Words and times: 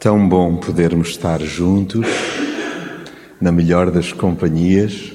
Tão 0.00 0.26
bom 0.26 0.56
podermos 0.56 1.08
estar 1.08 1.42
juntos, 1.42 2.06
na 3.38 3.52
melhor 3.52 3.90
das 3.90 4.14
companhias, 4.14 5.12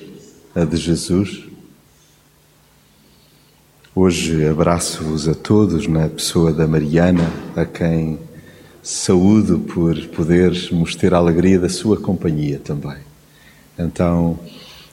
a 0.53 0.63
de 0.63 0.77
Jesus. 0.77 1.43
Hoje 3.95 4.47
abraço-vos 4.47 5.27
a 5.27 5.33
todos 5.33 5.87
na 5.87 6.07
pessoa 6.07 6.53
da 6.53 6.67
Mariana, 6.67 7.27
a 7.55 7.65
quem 7.65 8.19
saúdo 8.83 9.57
por 9.57 9.99
podermos 10.09 10.93
ter 10.93 11.15
a 11.15 11.17
alegria 11.17 11.57
da 11.57 11.67
sua 11.67 11.97
companhia 11.97 12.61
também. 12.63 12.99
Então, 13.79 14.37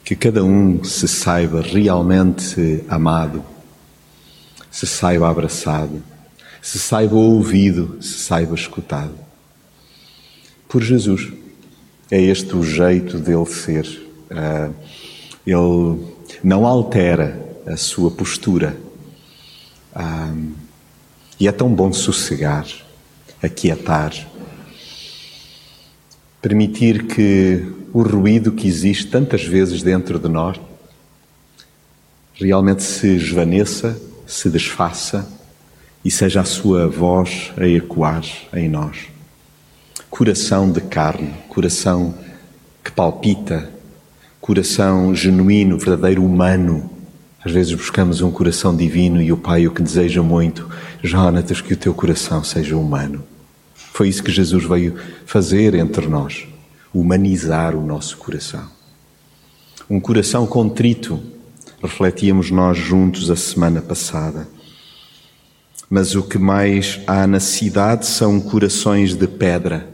que 0.02 0.16
cada 0.16 0.43
um 0.43 0.82
se 0.82 1.06
saiba 1.06 1.61
realmente 1.61 2.82
amado, 2.88 3.45
se 4.70 4.86
saiba 4.86 5.29
abraçado, 5.29 6.02
se 6.62 6.79
saiba 6.79 7.14
ouvido, 7.14 7.98
se 8.00 8.20
saiba 8.20 8.54
escutado 8.54 9.32
por 10.73 10.82
Jesus. 10.82 11.30
É 12.11 12.18
este 12.18 12.57
o 12.57 12.64
jeito 12.64 13.18
dele 13.18 13.44
ser. 13.44 13.85
Uh, 14.31 14.75
ele 15.46 16.00
não 16.43 16.67
altera 16.67 17.39
a 17.67 17.76
sua 17.76 18.11
postura. 18.11 18.75
Uh, 19.95 20.50
e 21.39 21.46
é 21.46 21.53
tão 21.53 21.68
bom 21.68 21.93
sossegar, 21.93 22.67
aquietar, 23.43 24.14
permitir 26.40 27.07
que 27.07 27.70
o 27.93 28.03
ruído 28.03 28.53
que 28.53 28.67
existe 28.67 29.09
tantas 29.09 29.45
vezes 29.45 29.82
dentro 29.82 30.18
de 30.18 30.29
nós 30.29 30.59
realmente 32.33 32.83
se 32.83 33.09
esvaneça, 33.09 34.00
se 34.27 34.48
desfaça 34.48 35.28
e 36.03 36.11
seja 36.11 36.41
a 36.41 36.45
sua 36.45 36.89
voz 36.89 37.53
a 37.59 37.67
ecoar 37.67 38.25
em 38.55 38.69
nós 38.70 39.12
coração 40.12 40.70
de 40.70 40.83
carne, 40.83 41.33
coração 41.48 42.14
que 42.84 42.92
palpita, 42.92 43.70
coração 44.42 45.14
genuíno, 45.14 45.78
verdadeiro, 45.78 46.23
humano. 46.23 46.91
Às 47.42 47.50
vezes 47.50 47.73
buscamos 47.73 48.20
um 48.20 48.31
coração 48.31 48.77
divino 48.77 49.22
e 49.22 49.33
o 49.33 49.39
Pai 49.39 49.67
o 49.67 49.70
que 49.70 49.83
deseja 49.83 50.22
muito, 50.22 50.69
Jonatas, 51.03 51.62
que 51.62 51.72
o 51.72 51.77
teu 51.78 51.95
coração 51.95 52.45
seja 52.45 52.77
humano. 52.77 53.25
Foi 53.75 54.06
isso 54.06 54.22
que 54.22 54.31
Jesus 54.31 54.64
veio 54.64 54.97
fazer 55.25 55.75
entre 55.75 56.06
nós, 56.06 56.47
humanizar 56.92 57.75
o 57.75 57.84
nosso 57.84 58.19
coração. 58.19 58.69
Um 59.89 59.98
coração 59.98 60.47
contrito, 60.47 61.19
refletíamos 61.83 62.50
nós 62.50 62.77
juntos 62.77 63.31
a 63.31 63.34
semana 63.34 63.81
passada. 63.81 64.47
Mas 65.89 66.15
o 66.15 66.22
que 66.22 66.37
mais 66.37 67.00
há 67.06 67.27
na 67.27 67.41
cidade 67.41 68.06
são 68.06 68.39
corações 68.39 69.15
de 69.15 69.27
pedra 69.27 69.92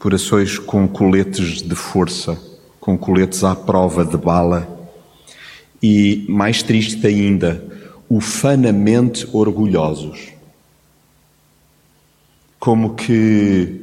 corações 0.00 0.58
com 0.58 0.88
coletes 0.88 1.60
de 1.60 1.74
força, 1.74 2.42
com 2.80 2.96
coletes 2.96 3.44
à 3.44 3.54
prova 3.54 4.02
de 4.02 4.16
bala 4.16 4.66
e, 5.82 6.24
mais 6.26 6.62
triste 6.62 7.06
ainda, 7.06 7.62
ufanamente 8.08 9.28
orgulhosos. 9.30 10.30
Como 12.58 12.94
que 12.94 13.78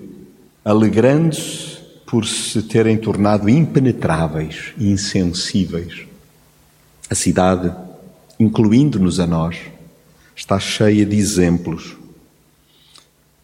alegrando-se 0.66 1.78
por 2.08 2.26
se 2.26 2.64
terem 2.64 2.98
tornado 2.98 3.48
impenetráveis 3.48 4.74
e 4.76 4.90
insensíveis. 4.90 6.08
A 7.08 7.14
cidade, 7.14 7.72
incluindo-nos 8.40 9.20
a 9.20 9.28
nós, 9.28 9.58
está 10.36 10.60
cheia 10.60 11.06
de 11.06 11.16
exemplos. 11.16 11.96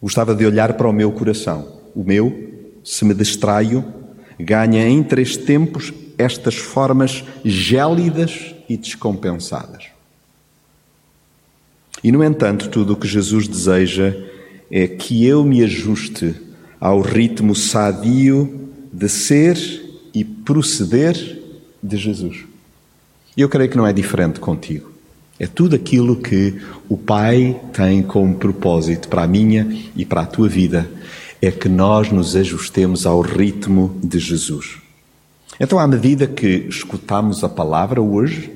Gostava 0.02 0.34
de 0.34 0.44
olhar 0.44 0.74
para 0.74 0.88
o 0.88 0.94
meu 0.94 1.12
coração, 1.12 1.68
o 1.94 2.04
meu 2.04 2.53
se 2.84 3.06
me 3.06 3.14
distraio, 3.14 3.86
ganha 4.40 4.88
em 4.88 5.02
três 5.04 5.38
tempos 5.38 5.94
estas 6.18 6.56
formas 6.56 7.24
gélidas 7.44 8.54
e 8.68 8.78
descompensadas. 8.78 9.86
E, 12.04 12.12
no 12.12 12.24
entanto, 12.24 12.70
tudo 12.70 12.94
o 12.94 12.96
que 12.96 13.08
Jesus 13.08 13.48
deseja 13.48 14.14
é 14.70 14.88
que 14.88 15.26
eu 15.26 15.44
me 15.44 15.64
ajuste 15.64 16.36
ao 16.80 17.00
ritmo 17.00 17.56
sadio 17.56 18.70
de 18.92 19.08
ser 19.08 19.58
e 20.14 20.24
proceder 20.24 21.40
de 21.82 21.98
Jesus. 21.98 22.46
E 23.36 23.42
eu 23.42 23.50
creio 23.50 23.70
que 23.70 23.78
não 23.78 23.88
é 23.88 23.94
diferente 23.94 24.40
contigo. 24.40 24.92
É 25.40 25.48
tudo 25.48 25.76
aquilo 25.76 26.18
que 26.18 26.62
o 26.88 26.98
Pai 26.98 27.60
tem 27.74 28.04
como 28.04 28.36
propósito 28.36 29.08
para 29.08 29.24
a 29.24 29.28
minha 29.28 29.68
e 29.96 30.06
para 30.06 30.22
a 30.22 30.26
tua 30.26 30.48
vida 30.48 30.90
é 31.46 31.52
que 31.52 31.68
nós 31.68 32.10
nos 32.10 32.38
ajustemos 32.38 33.06
ao 33.06 33.20
ritmo 33.20 34.00
de 34.02 34.18
Jesus. 34.18 34.78
Então, 35.60 35.78
à 35.78 35.86
medida 35.86 36.26
que 36.26 36.48
escutamos 36.70 37.44
a 37.44 37.50
palavra 37.50 38.02
hoje, 38.02 38.50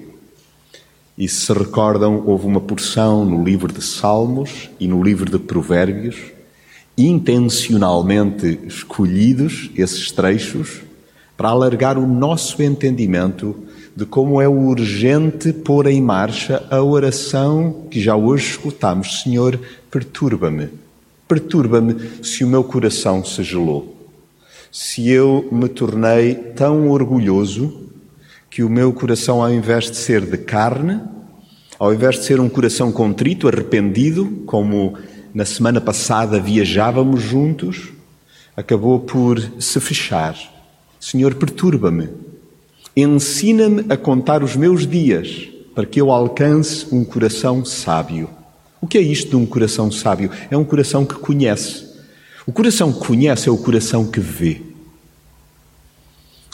e 1.18 1.28
se 1.28 1.52
recordam, 1.52 2.24
houve 2.26 2.46
uma 2.46 2.62
porção 2.62 3.26
no 3.26 3.44
livro 3.44 3.74
de 3.74 3.84
Salmos 3.84 4.70
e 4.80 4.88
no 4.88 5.04
livro 5.04 5.30
de 5.30 5.38
Provérbios, 5.38 6.16
intencionalmente 6.98 8.58
escolhidos 8.66 9.70
esses 9.76 10.10
trechos 10.10 10.80
para 11.36 11.50
alargar 11.50 11.98
o 11.98 12.08
nosso 12.08 12.64
entendimento 12.64 13.54
de 13.94 14.06
como 14.06 14.42
é 14.42 14.48
urgente 14.48 15.52
pôr 15.52 15.88
em 15.88 16.02
marcha 16.02 16.66
a 16.72 16.82
oração 16.82 17.86
que 17.92 18.00
já 18.00 18.16
hoje 18.16 18.52
escutamos: 18.52 19.24
Senhor, 19.24 19.60
perturba-me 19.92 20.87
Perturba-me 21.28 22.24
se 22.24 22.44
o 22.44 22.48
meu 22.48 22.64
coração 22.64 23.24
se 23.24 23.44
gelou, 23.44 23.96
se 24.72 25.10
eu 25.10 25.48
me 25.52 25.68
tornei 25.68 26.34
tão 26.34 26.90
orgulhoso 26.90 27.88
que 28.50 28.64
o 28.64 28.70
meu 28.70 28.94
coração, 28.94 29.42
ao 29.42 29.52
invés 29.52 29.92
de 29.92 29.98
ser 29.98 30.22
de 30.22 30.38
carne, 30.38 31.02
ao 31.78 31.94
invés 31.94 32.16
de 32.16 32.26
ser 32.26 32.40
um 32.40 32.50
coração 32.50 32.92
contrito, 32.92 33.48
arrependido, 33.48 34.44
como 34.46 34.98
na 35.34 35.46
semana 35.46 35.80
passada 35.80 36.40
viajávamos 36.40 37.22
juntos, 37.22 37.90
acabou 38.56 39.00
por 39.00 39.40
se 39.60 39.80
fechar. 39.80 40.36
Senhor, 41.00 41.36
perturba-me. 41.36 42.10
Ensina-me 42.96 43.86
a 43.90 43.96
contar 43.96 44.42
os 44.42 44.56
meus 44.56 44.88
dias 44.88 45.48
para 45.76 45.86
que 45.86 46.02
eu 46.02 46.10
alcance 46.12 46.88
um 46.92 47.06
coração 47.06 47.64
sábio. 47.64 48.30
O 48.88 48.90
que 48.90 48.98
é 48.98 49.02
isto 49.02 49.32
de 49.32 49.36
um 49.36 49.46
coração 49.46 49.92
sábio? 49.92 50.32
É 50.50 50.56
um 50.56 50.64
coração 50.64 51.06
que 51.06 51.16
conhece. 51.16 51.86
O 52.46 52.54
coração 52.54 52.94
que 52.94 53.06
conhece 53.06 53.50
é 53.50 53.52
o 53.52 53.58
coração 53.58 54.10
que 54.10 54.22
vê. 54.22 54.62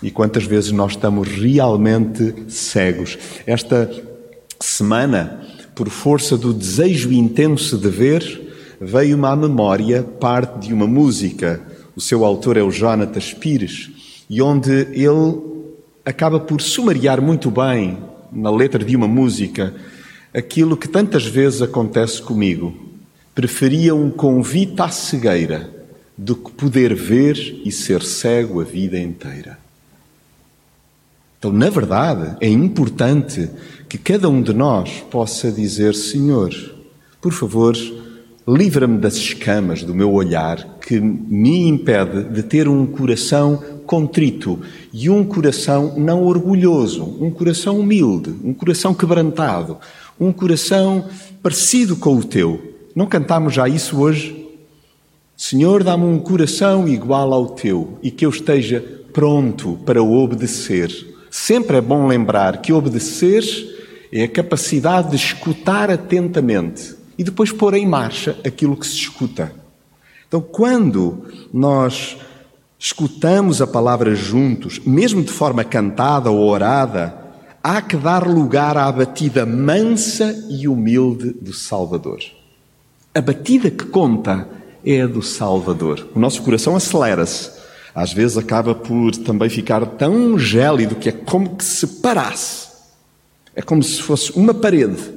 E 0.01 0.09
quantas 0.09 0.43
vezes 0.43 0.71
nós 0.71 0.93
estamos 0.93 1.27
realmente 1.27 2.33
cegos? 2.47 3.19
Esta 3.45 3.87
semana, 4.59 5.45
por 5.75 5.89
força 5.89 6.35
do 6.35 6.51
desejo 6.51 7.11
intenso 7.11 7.77
de 7.77 7.87
ver, 7.87 8.55
veio-me 8.81 9.27
à 9.27 9.35
memória 9.35 10.01
parte 10.01 10.67
de 10.67 10.73
uma 10.73 10.87
música. 10.87 11.61
O 11.95 12.01
seu 12.01 12.25
autor 12.25 12.57
é 12.57 12.63
o 12.63 12.71
Jonatas 12.71 13.31
Pires, 13.31 13.91
e 14.27 14.41
onde 14.41 14.71
ele 14.71 15.39
acaba 16.03 16.39
por 16.39 16.59
sumariar 16.61 17.21
muito 17.21 17.51
bem, 17.51 17.99
na 18.31 18.49
letra 18.49 18.83
de 18.83 18.95
uma 18.95 19.07
música, 19.07 19.71
aquilo 20.33 20.75
que 20.75 20.87
tantas 20.87 21.25
vezes 21.25 21.61
acontece 21.61 22.21
comigo. 22.21 22.73
Preferia 23.35 23.93
um 23.93 24.09
convite 24.09 24.81
à 24.81 24.89
cegueira 24.89 25.69
do 26.17 26.35
que 26.35 26.51
poder 26.51 26.93
ver 26.93 27.61
e 27.65 27.71
ser 27.71 28.01
cego 28.03 28.61
a 28.61 28.63
vida 28.63 28.99
inteira. 28.99 29.57
Então, 31.37 31.51
na 31.51 31.69
verdade, 31.69 32.37
é 32.39 32.47
importante 32.47 33.49
que 33.89 33.97
cada 33.97 34.29
um 34.29 34.41
de 34.41 34.53
nós 34.53 35.03
possa 35.11 35.51
dizer: 35.51 35.93
Senhor, 35.93 36.53
por 37.19 37.33
favor, 37.33 37.75
livra-me 38.47 38.97
das 38.97 39.15
escamas 39.15 39.83
do 39.83 39.93
meu 39.93 40.11
olhar 40.11 40.77
que 40.79 40.99
me 40.99 41.67
impede 41.67 42.23
de 42.25 42.43
ter 42.43 42.67
um 42.67 42.85
coração 42.85 43.61
contrito 43.85 44.59
e 44.93 45.09
um 45.09 45.23
coração 45.23 45.95
não 45.97 46.23
orgulhoso, 46.23 47.03
um 47.19 47.31
coração 47.31 47.79
humilde, 47.79 48.33
um 48.43 48.53
coração 48.53 48.93
quebrantado, 48.93 49.77
um 50.19 50.31
coração 50.31 51.07
parecido 51.41 51.95
com 51.95 52.15
o 52.15 52.23
teu. 52.23 52.73
Não 52.95 53.05
cantamos 53.05 53.53
já 53.53 53.67
isso 53.67 53.99
hoje? 53.99 54.43
Senhor, 55.35 55.83
dá-me 55.83 56.05
um 56.05 56.19
coração 56.19 56.87
igual 56.87 57.33
ao 57.33 57.47
teu 57.47 57.97
e 58.01 58.11
que 58.11 58.25
eu 58.25 58.29
esteja 58.29 58.83
pronto 59.11 59.79
para 59.85 60.01
obedecer. 60.01 60.91
Sempre 61.29 61.77
é 61.77 61.81
bom 61.81 62.07
lembrar 62.07 62.61
que 62.61 62.71
obedecer 62.71 63.43
é 64.11 64.23
a 64.23 64.27
capacidade 64.27 65.09
de 65.09 65.15
escutar 65.15 65.89
atentamente 65.89 66.95
e 67.17 67.23
depois 67.23 67.51
pôr 67.51 67.73
em 67.73 67.87
marcha 67.87 68.37
aquilo 68.45 68.77
que 68.77 68.85
se 68.85 68.95
escuta. 68.95 69.51
Então, 70.27 70.39
quando 70.39 71.25
nós 71.51 72.17
escutamos 72.77 73.61
a 73.61 73.67
palavra 73.67 74.13
juntos, 74.13 74.79
mesmo 74.85 75.23
de 75.23 75.31
forma 75.31 75.63
cantada 75.63 76.29
ou 76.29 76.47
orada, 76.47 77.22
há 77.63 77.81
que 77.81 77.95
dar 77.95 78.27
lugar 78.27 78.77
à 78.77 78.91
batida 78.91 79.45
mansa 79.45 80.35
e 80.49 80.67
humilde 80.67 81.31
do 81.31 81.53
Salvador. 81.53 82.19
A 83.15 83.21
batida 83.21 83.71
que 83.71 83.85
conta 83.85 84.47
é 84.85 85.03
a 85.03 85.07
do 85.07 85.23
Salvador. 85.23 86.09
O 86.13 86.19
nosso 86.19 86.41
coração 86.41 86.75
acelera-se. 86.75 87.51
Às 87.95 88.11
vezes 88.11 88.37
acaba 88.37 88.75
por 88.75 89.15
também 89.15 89.49
ficar 89.49 89.85
tão 89.85 90.37
gélido 90.37 90.95
que 90.95 91.07
é 91.07 91.11
como 91.11 91.55
que 91.55 91.63
se 91.63 91.87
parasse. 92.01 92.67
É 93.55 93.61
como 93.61 93.81
se 93.81 94.01
fosse 94.01 94.31
uma 94.33 94.53
parede. 94.53 95.13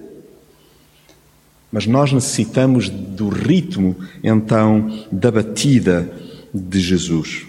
Mas 1.72 1.86
nós 1.86 2.12
necessitamos 2.12 2.88
do 2.88 3.28
ritmo, 3.28 3.96
então, 4.22 5.04
da 5.10 5.30
batida 5.30 6.08
de 6.54 6.78
Jesus. 6.78 7.46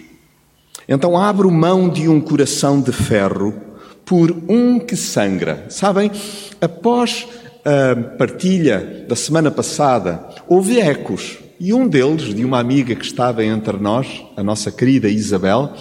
Então 0.88 1.16
abro 1.16 1.50
mão 1.50 1.88
de 1.88 2.08
um 2.08 2.20
coração 2.20 2.80
de 2.80 2.90
ferro 2.90 3.67
por 4.08 4.34
um 4.48 4.78
que 4.80 4.96
sangra. 4.96 5.66
Sabem, 5.68 6.10
após 6.58 7.28
a 7.62 8.16
partilha 8.16 9.04
da 9.06 9.14
semana 9.14 9.50
passada, 9.50 10.26
houve 10.48 10.80
ecos. 10.80 11.36
E 11.60 11.74
um 11.74 11.86
deles, 11.86 12.34
de 12.34 12.42
uma 12.42 12.58
amiga 12.58 12.94
que 12.94 13.04
estava 13.04 13.44
entre 13.44 13.76
nós, 13.76 14.24
a 14.34 14.42
nossa 14.42 14.72
querida 14.72 15.08
Isabel, 15.10 15.74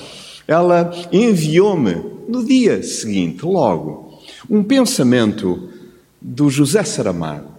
ela 0.46 0.92
enviou-me 1.12 1.96
no 2.28 2.46
dia 2.46 2.84
seguinte, 2.84 3.46
logo, 3.46 4.20
um 4.50 4.62
pensamento 4.62 5.70
do 6.22 6.50
José 6.50 6.84
Saramago, 6.84 7.52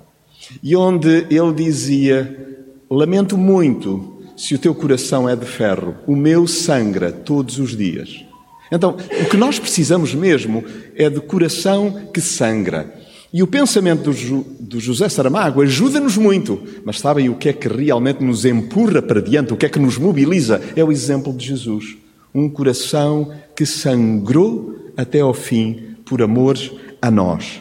e 0.63 0.77
onde 0.77 1.27
ele 1.31 1.55
dizia: 1.55 2.59
Lamento 2.91 3.39
muito 3.39 4.19
se 4.37 4.55
o 4.55 4.59
teu 4.59 4.75
coração 4.75 5.27
é 5.27 5.35
de 5.35 5.47
ferro, 5.47 5.95
o 6.07 6.15
meu 6.15 6.47
sangra 6.47 7.11
todos 7.11 7.59
os 7.59 7.75
dias. 7.75 8.28
Então, 8.71 8.97
o 9.23 9.29
que 9.29 9.37
nós 9.37 9.59
precisamos 9.59 10.15
mesmo 10.15 10.65
é 10.95 11.09
de 11.09 11.21
coração 11.21 12.09
que 12.13 12.21
sangra. 12.21 12.93
E 13.33 13.43
o 13.43 13.47
pensamento 13.47 14.11
do, 14.11 14.43
do 14.59 14.81
José 14.81 15.09
Saramago 15.09 15.61
ajuda-nos 15.61 16.17
muito, 16.17 16.63
mas 16.85 16.99
sabem 16.99 17.29
o 17.29 17.35
que 17.35 17.51
é 17.51 17.53
que 17.53 17.69
realmente 17.69 18.25
nos 18.25 18.45
empurra 18.45 19.03
para 19.03 19.21
diante, 19.21 19.53
o 19.53 19.57
que 19.57 19.67
é 19.67 19.69
que 19.69 19.79
nos 19.79 19.99
mobiliza? 19.99 20.63
É 20.75 20.83
o 20.83 20.91
exemplo 20.91 21.33
de 21.33 21.47
Jesus. 21.47 21.97
Um 22.35 22.49
coração 22.49 23.33
que 23.55 23.67
sangrou 23.67 24.93
até 24.97 25.21
ao 25.21 25.35
fim 25.35 25.97
por 26.07 26.23
amor 26.23 26.57
a 27.03 27.11
nós. 27.11 27.61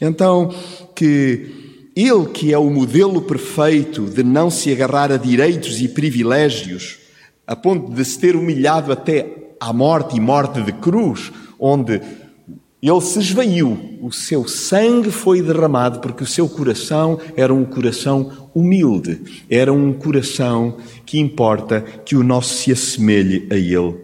Então, 0.00 0.54
que 0.94 1.62
ele 1.94 2.26
que 2.32 2.52
é 2.52 2.58
o 2.58 2.70
modelo 2.70 3.20
perfeito 3.20 4.06
de 4.06 4.22
não 4.22 4.50
se 4.50 4.72
agarrar 4.72 5.12
a 5.12 5.18
direitos 5.18 5.80
e 5.80 5.88
privilégios, 5.88 6.98
a 7.46 7.54
ponto 7.54 7.92
de 7.92 8.02
se 8.02 8.18
ter 8.18 8.34
humilhado 8.34 8.90
até 8.90 9.41
à 9.62 9.72
morte 9.72 10.16
e 10.16 10.20
morte 10.20 10.60
de 10.60 10.72
cruz, 10.72 11.30
onde 11.56 12.00
ele 12.82 13.00
se 13.00 13.20
esvaiu, 13.20 13.78
o 14.02 14.10
seu 14.10 14.48
sangue 14.48 15.12
foi 15.12 15.40
derramado 15.40 16.00
porque 16.00 16.24
o 16.24 16.26
seu 16.26 16.48
coração 16.48 17.20
era 17.36 17.54
um 17.54 17.64
coração 17.64 18.50
humilde, 18.52 19.20
era 19.48 19.72
um 19.72 19.92
coração 19.92 20.78
que 21.06 21.20
importa 21.20 21.80
que 21.80 22.16
o 22.16 22.24
nosso 22.24 22.54
se 22.54 22.72
assemelhe 22.72 23.46
a 23.52 23.54
ele. 23.54 23.94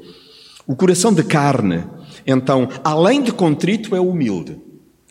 O 0.65 0.77
coração 0.77 1.13
de 1.13 1.25
carne, 1.25 1.83
então, 2.25 2.69
além 2.85 3.21
de 3.21 3.33
contrito, 3.33 3.97
é 3.97 4.01
humilde. 4.01 4.57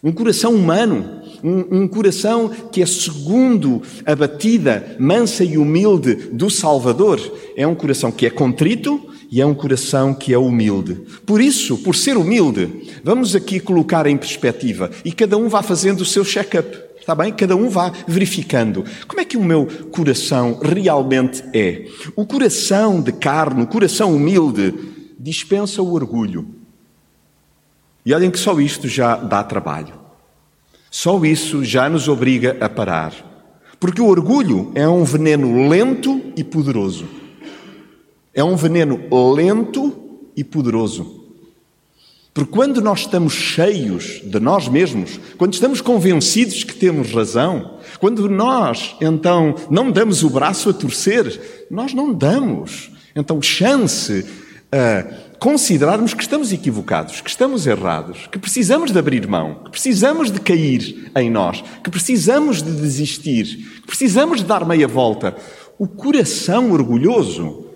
Um 0.01 0.13
coração 0.13 0.55
humano, 0.55 1.23
um, 1.43 1.81
um, 1.81 1.87
coração 1.89 2.47
que 2.71 2.81
é 2.81 2.85
segundo 2.85 3.81
a 4.05 4.15
batida 4.15 4.95
mansa 4.97 5.43
e 5.43 5.57
humilde 5.57 6.15
do 6.31 6.49
Salvador, 6.49 7.19
é 7.57 7.67
um 7.67 7.75
coração 7.75 8.11
que 8.11 8.25
é 8.25 8.29
contrito 8.29 9.07
e 9.29 9.41
é 9.41 9.45
um 9.45 9.53
coração 9.53 10.13
que 10.13 10.33
é 10.33 10.37
humilde. 10.37 10.95
Por 11.25 11.41
isso, 11.41 11.77
por 11.77 11.95
ser 11.95 12.17
humilde, 12.17 12.99
vamos 13.03 13.35
aqui 13.35 13.59
colocar 13.59 14.07
em 14.07 14.17
perspectiva 14.17 14.89
e 15.03 15.11
cada 15.11 15.37
um 15.37 15.47
vá 15.49 15.61
fazendo 15.61 16.01
o 16.01 16.05
seu 16.05 16.23
check-up. 16.23 16.85
Está 16.99 17.15
bem? 17.15 17.31
Cada 17.31 17.55
um 17.55 17.69
vá 17.69 17.91
verificando. 18.07 18.83
Como 19.07 19.21
é 19.21 19.25
que 19.25 19.37
o 19.37 19.43
meu 19.43 19.67
coração 19.91 20.59
realmente 20.61 21.43
é? 21.53 21.87
O 22.15 22.25
coração 22.25 23.01
de 23.01 23.13
carne, 23.13 23.63
o 23.63 23.67
coração 23.67 24.13
humilde, 24.13 24.73
dispensa 25.19 25.81
o 25.81 25.93
orgulho 25.93 26.57
e 28.07 28.13
olhem 28.13 28.31
que 28.31 28.39
só 28.39 28.57
isto 28.61 28.87
já 28.87 29.17
dá 29.17 29.43
trabalho. 29.43 29.93
Só 30.89 31.21
isso 31.25 31.61
já 31.65 31.89
nos 31.89 32.07
obriga 32.07 32.55
a 32.61 32.69
parar. 32.69 33.13
Porque 33.81 34.01
o 34.01 34.07
orgulho 34.07 34.71
é 34.75 34.87
um 34.87 35.03
veneno 35.03 35.67
lento 35.67 36.21
e 36.37 36.41
poderoso. 36.41 37.05
É 38.37 38.43
um 38.43 38.55
veneno 38.55 38.99
lento 39.33 39.91
e 40.35 40.43
poderoso. 40.43 41.25
Porque 42.35 42.51
quando 42.51 42.79
nós 42.79 42.99
estamos 42.99 43.33
cheios 43.33 44.21
de 44.23 44.39
nós 44.39 44.67
mesmos, 44.67 45.19
quando 45.39 45.55
estamos 45.55 45.81
convencidos 45.81 46.63
que 46.63 46.75
temos 46.75 47.11
razão, 47.11 47.79
quando 47.99 48.29
nós, 48.29 48.95
então, 49.01 49.55
não 49.71 49.89
damos 49.89 50.21
o 50.21 50.29
braço 50.29 50.69
a 50.69 50.73
torcer, 50.73 51.65
nós 51.71 51.95
não 51.95 52.13
damos, 52.13 52.91
então, 53.15 53.41
chance 53.41 54.23
a 54.71 55.35
considerarmos 55.39 56.13
que 56.13 56.21
estamos 56.21 56.53
equivocados, 56.53 57.21
que 57.21 57.29
estamos 57.31 57.65
errados, 57.65 58.27
que 58.31 58.37
precisamos 58.37 58.91
de 58.91 58.99
abrir 58.99 59.27
mão, 59.27 59.63
que 59.65 59.71
precisamos 59.71 60.29
de 60.29 60.39
cair 60.39 61.11
em 61.15 61.31
nós, 61.31 61.63
que 61.83 61.89
precisamos 61.89 62.61
de 62.61 62.71
desistir, 62.71 63.45
que 63.81 63.87
precisamos 63.87 64.41
de 64.41 64.45
dar 64.45 64.63
meia 64.63 64.87
volta. 64.87 65.35
O 65.79 65.87
coração 65.87 66.71
orgulhoso 66.71 67.66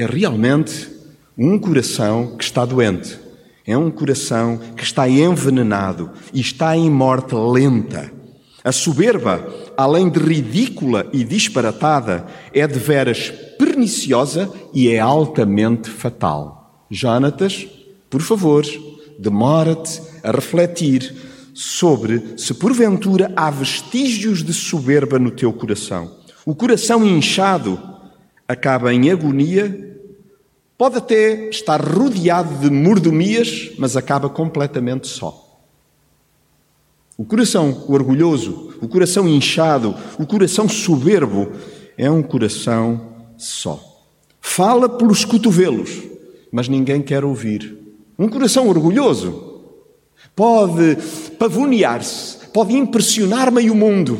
é 0.00 0.06
realmente 0.06 0.88
um 1.36 1.58
coração 1.58 2.34
que 2.38 2.44
está 2.44 2.64
doente. 2.64 3.18
É 3.66 3.76
um 3.76 3.90
coração 3.90 4.58
que 4.74 4.82
está 4.82 5.06
envenenado 5.06 6.10
e 6.32 6.40
está 6.40 6.74
em 6.74 6.88
morte 6.90 7.34
lenta. 7.34 8.10
A 8.64 8.72
soberba, 8.72 9.46
além 9.76 10.08
de 10.08 10.18
ridícula 10.18 11.06
e 11.12 11.22
disparatada, 11.22 12.26
é 12.54 12.66
de 12.66 12.78
veras 12.78 13.30
perniciosa 13.58 14.50
e 14.72 14.88
é 14.88 14.98
altamente 14.98 15.90
fatal. 15.90 16.86
Jonatas, 16.90 17.68
por 18.08 18.22
favor, 18.22 18.64
demora-te 19.18 20.00
a 20.24 20.30
refletir 20.30 21.14
sobre 21.52 22.38
se 22.38 22.54
porventura 22.54 23.30
há 23.36 23.50
vestígios 23.50 24.42
de 24.42 24.54
soberba 24.54 25.18
no 25.18 25.30
teu 25.30 25.52
coração. 25.52 26.10
O 26.46 26.54
coração 26.54 27.04
inchado 27.04 27.78
acaba 28.48 28.92
em 28.92 29.10
agonia, 29.10 29.89
pode 30.80 30.96
até 30.96 31.50
estar 31.50 31.78
rodeado 31.78 32.54
de 32.54 32.70
mordomias, 32.70 33.70
mas 33.76 33.98
acaba 33.98 34.30
completamente 34.30 35.08
só. 35.08 35.60
O 37.18 37.24
coração 37.26 37.84
orgulhoso, 37.86 38.72
o 38.80 38.88
coração 38.88 39.28
inchado, 39.28 39.94
o 40.18 40.24
coração 40.24 40.66
soberbo 40.66 41.52
é 41.98 42.10
um 42.10 42.22
coração 42.22 42.98
só. 43.36 43.78
Fala 44.40 44.88
pelos 44.88 45.22
cotovelos, 45.22 46.02
mas 46.50 46.66
ninguém 46.66 47.02
quer 47.02 47.26
ouvir. 47.26 47.76
Um 48.18 48.26
coração 48.26 48.66
orgulhoso 48.66 49.60
pode 50.34 50.96
pavonear-se, 51.38 52.46
pode 52.54 52.74
impressionar 52.74 53.52
meio 53.52 53.74
mundo, 53.74 54.18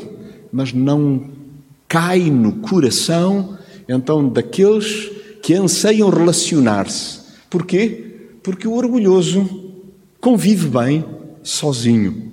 mas 0.52 0.74
não 0.74 1.30
cai 1.88 2.28
no 2.28 2.56
coração 2.56 3.56
então 3.88 4.28
daqueles 4.28 5.19
que 5.42 5.54
anseiam 5.54 6.10
relacionar-se. 6.10 7.20
Porquê? 7.48 8.04
Porque 8.42 8.66
o 8.66 8.74
orgulhoso 8.74 9.72
convive 10.20 10.68
bem 10.68 11.04
sozinho. 11.42 12.30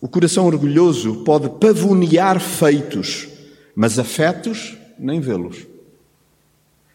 O 0.00 0.08
coração 0.08 0.46
orgulhoso 0.46 1.22
pode 1.24 1.48
pavonear 1.58 2.40
feitos, 2.40 3.28
mas 3.74 3.98
afetos 3.98 4.76
nem 4.98 5.20
vê-los. 5.20 5.66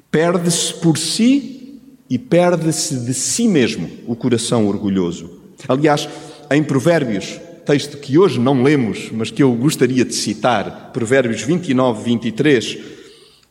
Perde-se 0.10 0.74
por 0.76 0.98
si 0.98 1.80
e 2.10 2.18
perde-se 2.18 2.98
de 2.98 3.14
si 3.14 3.48
mesmo 3.48 3.90
o 4.06 4.16
coração 4.16 4.68
orgulhoso. 4.68 5.42
Aliás, 5.68 6.08
em 6.52 6.64
Provérbios, 6.64 7.40
texto 7.66 7.98
que 7.98 8.18
hoje 8.18 8.40
não 8.40 8.64
lemos, 8.64 9.10
mas 9.12 9.32
que 9.32 9.42
eu 9.42 9.54
gostaria 9.54 10.04
de 10.04 10.14
citar, 10.14 10.92
Provérbios 10.92 11.42
29, 11.42 12.04
23, 12.04 12.78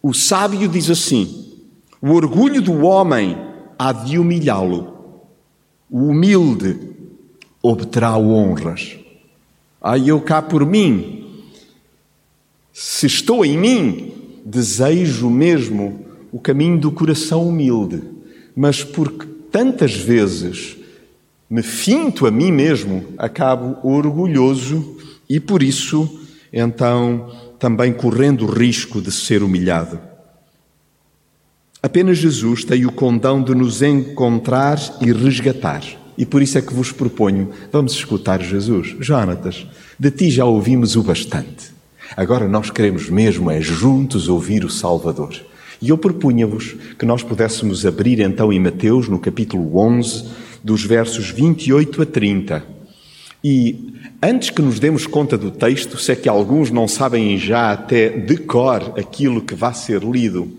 o 0.03 0.13
sábio 0.15 0.69
diz 0.69 0.91
assim: 0.91 1.53
O 2.01 2.11
orgulho 2.11 2.63
do 2.63 2.81
homem 2.83 3.37
há 3.79 3.93
de 3.93 4.19
humilhá-lo, 4.19 4.95
o 5.91 6.07
humilde 6.07 6.79
obterá 7.63 8.17
honras. 8.17 8.97
Aí 9.81 10.09
eu 10.09 10.21
cá 10.21 10.43
por 10.43 10.65
mim, 10.67 11.43
se 12.73 13.07
estou 13.07 13.45
em 13.45 13.57
mim, 13.57 14.13
desejo 14.45 15.29
mesmo 15.29 16.05
o 16.33 16.39
caminho 16.39 16.79
do 16.79 16.93
coração 16.93 17.49
humilde. 17.49 18.03
Mas 18.55 18.85
porque 18.85 19.27
tantas 19.51 19.95
vezes 19.95 20.77
me 21.49 21.63
finto 21.63 22.27
a 22.27 22.31
mim 22.31 22.53
mesmo, 22.53 23.05
acabo 23.19 23.77
orgulhoso 23.87 24.97
e 25.29 25.41
por 25.41 25.63
isso, 25.63 26.21
então, 26.53 27.31
também 27.61 27.93
correndo 27.93 28.47
o 28.47 28.51
risco 28.51 29.01
de 29.03 29.13
ser 29.13 29.43
humilhado. 29.43 30.01
Apenas 31.83 32.19
Jesus 32.19 32.65
tem 32.65 32.87
o 32.87 32.93
condão 32.93 33.43
de 33.43 33.55
nos 33.55 33.83
encontrar 33.83 34.79
e 35.01 35.13
resgatar. 35.13 35.83
E 36.17 36.27
por 36.27 36.43
isso 36.43 36.59
é 36.59 36.63
que 36.63 36.75
vos 36.75 36.91
proponho, 36.91 37.51
vamos 37.71 37.93
escutar 37.93 38.43
Jesus. 38.43 38.97
Jonatas, 38.99 39.67
de 39.99 40.11
ti 40.11 40.31
já 40.31 40.45
ouvimos 40.45 40.97
o 40.97 41.03
bastante. 41.03 41.71
Agora 42.17 42.49
nós 42.49 42.71
queremos 42.71 43.09
mesmo 43.09 43.51
é 43.51 43.61
juntos 43.61 44.29
ouvir 44.29 44.65
o 44.65 44.71
Salvador. 44.71 45.35
E 45.81 45.89
eu 45.89 45.97
propunha-vos 45.97 46.77
que 46.99 47.07
nós 47.07 47.23
pudéssemos 47.23 47.87
abrir 47.87 48.21
então 48.21 48.53
em 48.53 48.59
Mateus, 48.59 49.09
no 49.09 49.19
capítulo 49.19 49.79
11, 49.79 50.25
dos 50.63 50.85
versos 50.85 51.31
28 51.31 52.03
a 52.03 52.07
30. 52.07 52.80
E 53.43 53.95
antes 54.23 54.51
que 54.51 54.61
nos 54.61 54.79
demos 54.79 55.07
conta 55.07 55.39
do 55.39 55.51
texto, 55.51 55.99
se 55.99 56.13
é 56.13 56.17
que 56.17 56.29
alguns 56.29 56.71
não 56.71 56.87
sabem 56.87 57.39
já 57.39 57.73
até 57.73 58.09
de 58.09 58.37
cor 58.37 58.95
aquilo 58.99 59.41
que 59.41 59.55
vai 59.55 59.73
ser 59.73 60.03
lido, 60.03 60.59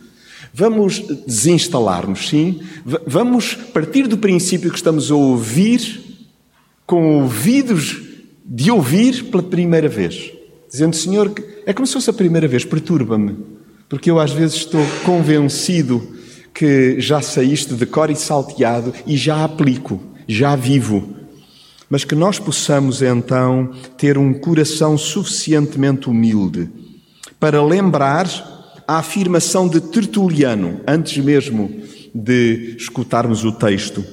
vamos 0.53 0.99
desinstalar-nos, 1.27 2.27
sim, 2.27 2.59
vamos 3.05 3.53
partir 3.53 4.07
do 4.07 4.17
princípio 4.17 4.69
que 4.69 4.77
estamos 4.77 5.11
a 5.11 5.15
ouvir 5.15 6.01
com 6.85 7.21
ouvidos 7.21 8.01
de 8.43 8.69
ouvir 8.69 9.25
pela 9.25 9.43
primeira 9.43 9.87
vez, 9.87 10.31
dizendo, 10.69 10.95
Senhor, 10.95 11.31
é 11.65 11.71
como 11.71 11.87
se 11.87 11.93
fosse 11.93 12.09
a 12.09 12.13
primeira 12.13 12.47
vez, 12.47 12.65
perturba-me, 12.65 13.37
porque 13.87 14.11
eu 14.11 14.19
às 14.19 14.31
vezes 14.31 14.57
estou 14.57 14.85
convencido 15.05 16.15
que 16.53 16.99
já 16.99 17.21
saíste 17.21 17.75
de 17.75 17.85
cor 17.85 18.09
e 18.09 18.15
salteado 18.15 18.93
e 19.07 19.15
já 19.15 19.43
aplico, 19.43 20.01
já 20.27 20.55
vivo. 20.55 21.20
Mas 21.91 22.05
que 22.05 22.15
nós 22.15 22.39
possamos 22.39 23.01
então 23.01 23.69
ter 23.97 24.17
um 24.17 24.33
coração 24.33 24.97
suficientemente 24.97 26.09
humilde 26.09 26.69
para 27.37 27.61
lembrar 27.61 28.25
a 28.87 28.99
afirmação 28.99 29.67
de 29.67 29.81
Tertuliano, 29.81 30.79
antes 30.87 31.21
mesmo 31.21 31.69
de 32.15 32.77
escutarmos 32.77 33.43
o 33.43 33.51
texto, 33.51 34.05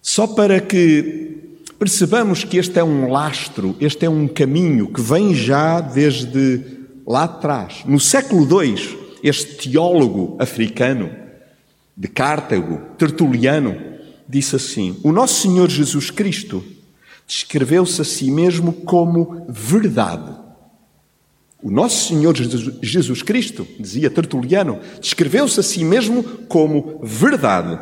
só 0.00 0.28
para 0.28 0.60
que 0.60 1.58
percebamos 1.80 2.44
que 2.44 2.58
este 2.58 2.78
é 2.78 2.84
um 2.84 3.10
lastro, 3.10 3.74
este 3.80 4.06
é 4.06 4.08
um 4.08 4.28
caminho 4.28 4.86
que 4.92 5.00
vem 5.00 5.34
já 5.34 5.80
desde 5.80 6.60
lá 7.04 7.24
atrás. 7.24 7.82
No 7.86 7.98
século 7.98 8.62
II, 8.62 8.76
este 9.24 9.68
teólogo 9.68 10.36
africano 10.38 11.10
de 11.96 12.06
Cartago, 12.06 12.80
Tertuliano, 12.96 13.97
disse 14.28 14.56
assim: 14.56 14.96
O 15.02 15.10
nosso 15.10 15.40
Senhor 15.40 15.68
Jesus 15.70 16.10
Cristo 16.10 16.62
descreveu-se 17.26 18.00
a 18.00 18.04
si 18.04 18.30
mesmo 18.30 18.72
como 18.72 19.46
verdade. 19.48 20.36
O 21.60 21.70
nosso 21.70 22.08
Senhor 22.08 22.36
Jesus 22.36 23.22
Cristo, 23.22 23.66
dizia 23.80 24.08
Tertuliano, 24.08 24.78
descreveu-se 25.00 25.58
a 25.58 25.62
si 25.62 25.84
mesmo 25.84 26.22
como 26.48 27.00
verdade, 27.02 27.80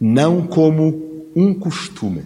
não 0.00 0.46
como 0.46 1.26
um 1.36 1.52
costume. 1.52 2.24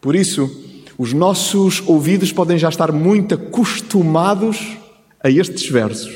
Por 0.00 0.16
isso, 0.16 0.50
os 0.96 1.12
nossos 1.12 1.82
ouvidos 1.86 2.32
podem 2.32 2.56
já 2.56 2.68
estar 2.68 2.90
muito 2.90 3.34
acostumados 3.34 4.78
a 5.22 5.30
estes 5.30 5.68
versos, 5.68 6.14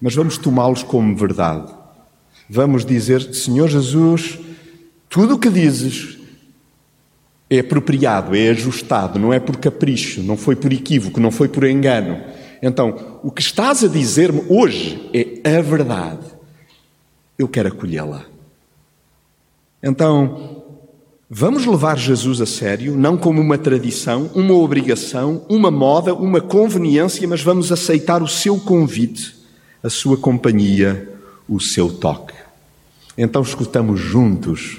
mas 0.00 0.14
vamos 0.14 0.38
tomá-los 0.38 0.82
como 0.82 1.14
verdade. 1.14 1.72
Vamos 2.48 2.84
dizer: 2.84 3.34
Senhor 3.34 3.68
Jesus, 3.68 4.38
tudo 5.08 5.34
o 5.34 5.38
que 5.38 5.50
dizes 5.50 6.18
é 7.48 7.60
apropriado, 7.60 8.34
é 8.34 8.50
ajustado, 8.50 9.18
não 9.18 9.32
é 9.32 9.38
por 9.38 9.56
capricho, 9.56 10.22
não 10.22 10.36
foi 10.36 10.56
por 10.56 10.72
equívoco, 10.72 11.20
não 11.20 11.30
foi 11.30 11.48
por 11.48 11.64
engano. 11.64 12.20
Então, 12.62 13.20
o 13.22 13.30
que 13.30 13.42
estás 13.42 13.84
a 13.84 13.88
dizer-me 13.88 14.42
hoje 14.48 15.10
é 15.12 15.56
a 15.56 15.62
verdade. 15.62 16.26
Eu 17.38 17.46
quero 17.46 17.68
acolhê-la. 17.68 18.24
Então, 19.82 20.56
Vamos 21.28 21.66
levar 21.66 21.98
Jesus 21.98 22.40
a 22.40 22.46
sério, 22.46 22.96
não 22.96 23.16
como 23.16 23.40
uma 23.40 23.58
tradição, 23.58 24.30
uma 24.32 24.54
obrigação, 24.54 25.44
uma 25.48 25.72
moda, 25.72 26.14
uma 26.14 26.40
conveniência, 26.40 27.26
mas 27.26 27.42
vamos 27.42 27.72
aceitar 27.72 28.22
o 28.22 28.28
seu 28.28 28.60
convite, 28.60 29.34
a 29.82 29.90
sua 29.90 30.16
companhia, 30.16 31.15
o 31.48 31.60
seu 31.60 31.92
toque. 31.92 32.34
Então 33.16 33.42
escutamos 33.42 34.00
juntos 34.00 34.78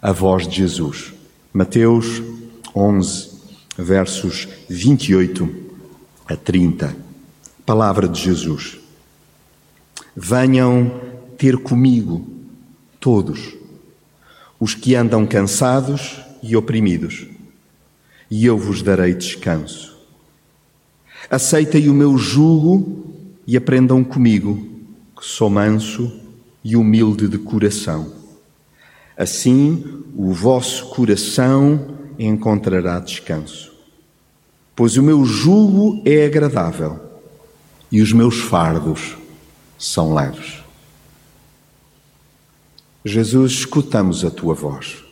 a 0.00 0.12
voz 0.12 0.46
de 0.46 0.56
Jesus. 0.56 1.12
Mateus 1.52 2.22
11, 2.74 3.30
versos 3.76 4.48
28 4.68 5.48
a 6.26 6.36
30. 6.36 6.96
Palavra 7.64 8.08
de 8.08 8.20
Jesus. 8.20 8.78
Venham 10.16 11.00
ter 11.36 11.58
comigo, 11.58 12.26
todos 13.00 13.54
os 14.58 14.74
que 14.74 14.94
andam 14.94 15.26
cansados 15.26 16.20
e 16.42 16.56
oprimidos, 16.56 17.26
e 18.30 18.46
eu 18.46 18.56
vos 18.56 18.82
darei 18.82 19.14
descanso. 19.14 19.94
Aceitem 21.28 21.88
o 21.88 21.94
meu 21.94 22.16
jugo 22.16 23.14
e 23.46 23.56
aprendam 23.56 24.02
comigo, 24.02 24.73
sou 25.26 25.48
manso 25.48 26.12
e 26.62 26.76
humilde 26.76 27.26
de 27.26 27.38
coração. 27.38 28.12
Assim 29.16 30.04
o 30.14 30.34
vosso 30.34 30.90
coração 30.90 31.96
encontrará 32.18 33.00
descanso. 33.00 33.72
Pois 34.76 34.98
o 34.98 35.02
meu 35.02 35.24
jugo 35.24 36.02
é 36.04 36.26
agradável 36.26 37.00
e 37.90 38.02
os 38.02 38.12
meus 38.12 38.38
fardos 38.38 39.16
são 39.78 40.14
leves. 40.14 40.62
Jesus, 43.02 43.52
escutamos 43.52 44.26
a 44.26 44.30
tua 44.30 44.54
voz. 44.54 45.02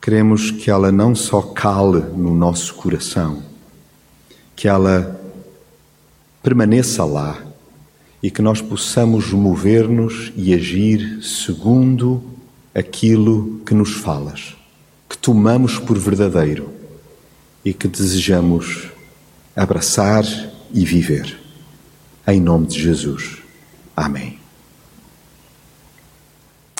Queremos 0.00 0.50
que 0.50 0.70
ela 0.70 0.92
não 0.92 1.14
só 1.14 1.40
cale 1.40 2.00
no 2.14 2.34
nosso 2.34 2.74
coração, 2.74 3.42
que 4.54 4.68
ela 4.68 5.18
permaneça 6.42 7.02
lá 7.04 7.45
e 8.26 8.30
que 8.30 8.42
nós 8.42 8.60
possamos 8.60 9.30
mover-nos 9.30 10.32
e 10.34 10.52
agir 10.52 11.22
segundo 11.22 12.20
aquilo 12.74 13.60
que 13.64 13.72
nos 13.72 13.92
falas, 13.92 14.56
que 15.08 15.16
tomamos 15.16 15.78
por 15.78 15.96
verdadeiro 15.96 16.72
e 17.64 17.72
que 17.72 17.86
desejamos 17.86 18.88
abraçar 19.54 20.24
e 20.74 20.84
viver. 20.84 21.38
Em 22.26 22.40
nome 22.40 22.66
de 22.66 22.82
Jesus. 22.82 23.36
Amém 23.96 24.40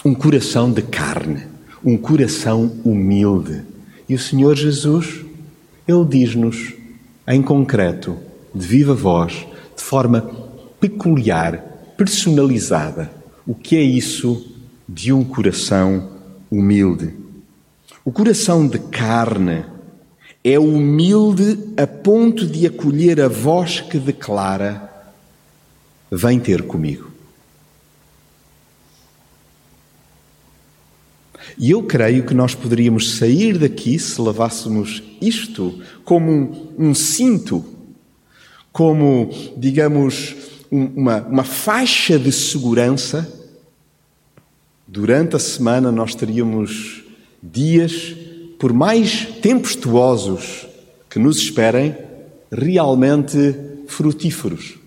um 0.05 0.15
coração 0.15 0.73
de 0.73 0.83
carne, 0.83 1.49
um 1.85 1.97
coração 1.97 2.77
humilde. 2.85 3.63
E 4.09 4.15
o 4.15 4.19
Senhor 4.21 4.55
Jesus, 4.55 5.25
Ele 5.87 6.05
diz-nos, 6.05 6.75
em 7.27 7.43
concreto, 7.43 8.17
de 8.55 8.65
viva 8.65 8.95
voz, 8.95 9.45
de 9.77 9.83
forma 9.83 10.46
peculiar, 10.81 11.95
personalizada, 11.97 13.11
o 13.47 13.55
que 13.55 13.77
é 13.77 13.83
isso 13.83 14.55
de 14.89 15.13
um 15.13 15.25
coração 15.25 16.11
humilde. 16.51 17.15
O 18.05 18.13
coração 18.13 18.67
de 18.67 18.79
carne 18.79 19.65
é 20.45 20.59
humilde 20.59 21.59
a 21.77 21.87
ponto 21.87 22.47
de 22.47 22.67
acolher 22.67 23.21
a 23.21 23.29
voz 23.29 23.81
que 23.81 23.99
declara: 23.99 25.13
Vem 26.11 26.39
ter 26.39 26.63
comigo. 26.63 27.11
E 31.59 31.71
eu 31.71 31.83
creio 31.83 32.25
que 32.27 32.35
nós 32.35 32.55
poderíamos 32.55 33.17
sair 33.17 33.59
daqui 33.59 33.99
se 33.99 34.21
levássemos 34.21 35.03
isto 35.21 35.81
como 36.05 36.31
um, 36.31 36.91
um 36.91 36.95
cinto, 36.95 37.65
como, 38.71 39.31
digamos, 39.57 40.37
uma, 40.71 41.23
uma 41.23 41.45
faixa 41.45 42.19
de 42.19 42.33
segurança. 42.33 43.31
Durante 44.87 45.37
a 45.37 45.39
semana 45.39 45.91
nós 45.91 46.15
teríamos 46.15 47.03
dias, 47.43 48.15
por 48.59 48.73
mais 48.73 49.27
tempestuosos 49.41 50.67
que 51.09 51.19
nos 51.19 51.39
esperem, 51.39 51.97
realmente 52.51 53.55
frutíferos. 53.87 54.79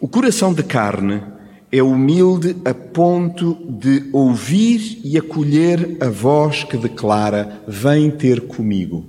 O 0.00 0.08
coração 0.08 0.52
de 0.52 0.62
carne 0.62 1.22
é 1.70 1.82
humilde 1.82 2.56
a 2.64 2.74
ponto 2.74 3.54
de 3.68 4.08
ouvir 4.12 5.00
e 5.02 5.18
acolher 5.18 5.96
a 6.00 6.08
voz 6.08 6.64
que 6.64 6.76
declara: 6.76 7.62
Vem 7.66 8.10
ter 8.10 8.42
comigo. 8.42 9.06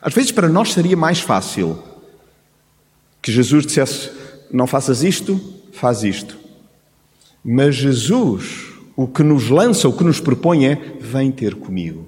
Às 0.00 0.14
vezes, 0.14 0.32
para 0.32 0.48
nós 0.48 0.72
seria 0.72 0.96
mais 0.96 1.20
fácil 1.20 1.82
que 3.22 3.32
Jesus 3.32 3.66
dissesse: 3.66 4.10
Não 4.50 4.66
faças 4.66 5.02
isto, 5.02 5.40
faz 5.72 6.02
isto. 6.02 6.36
Mas 7.44 7.74
Jesus, 7.74 8.72
o 8.96 9.06
que 9.06 9.22
nos 9.22 9.48
lança, 9.48 9.88
o 9.88 9.92
que 9.92 10.04
nos 10.04 10.20
propõe 10.20 10.66
é: 10.66 10.96
Vem 11.00 11.30
ter 11.30 11.54
comigo. 11.54 12.06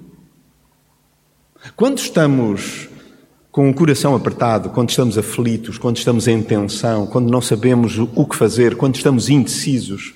Quando 1.75 1.99
estamos 1.99 2.89
com 3.51 3.69
o 3.69 3.73
coração 3.73 4.15
apertado, 4.15 4.69
quando 4.69 4.89
estamos 4.89 5.17
aflitos, 5.17 5.77
quando 5.77 5.97
estamos 5.97 6.27
em 6.27 6.41
tensão, 6.41 7.05
quando 7.05 7.29
não 7.29 7.41
sabemos 7.41 7.97
o 7.97 8.25
que 8.25 8.35
fazer, 8.35 8.75
quando 8.75 8.95
estamos 8.95 9.29
indecisos, 9.29 10.13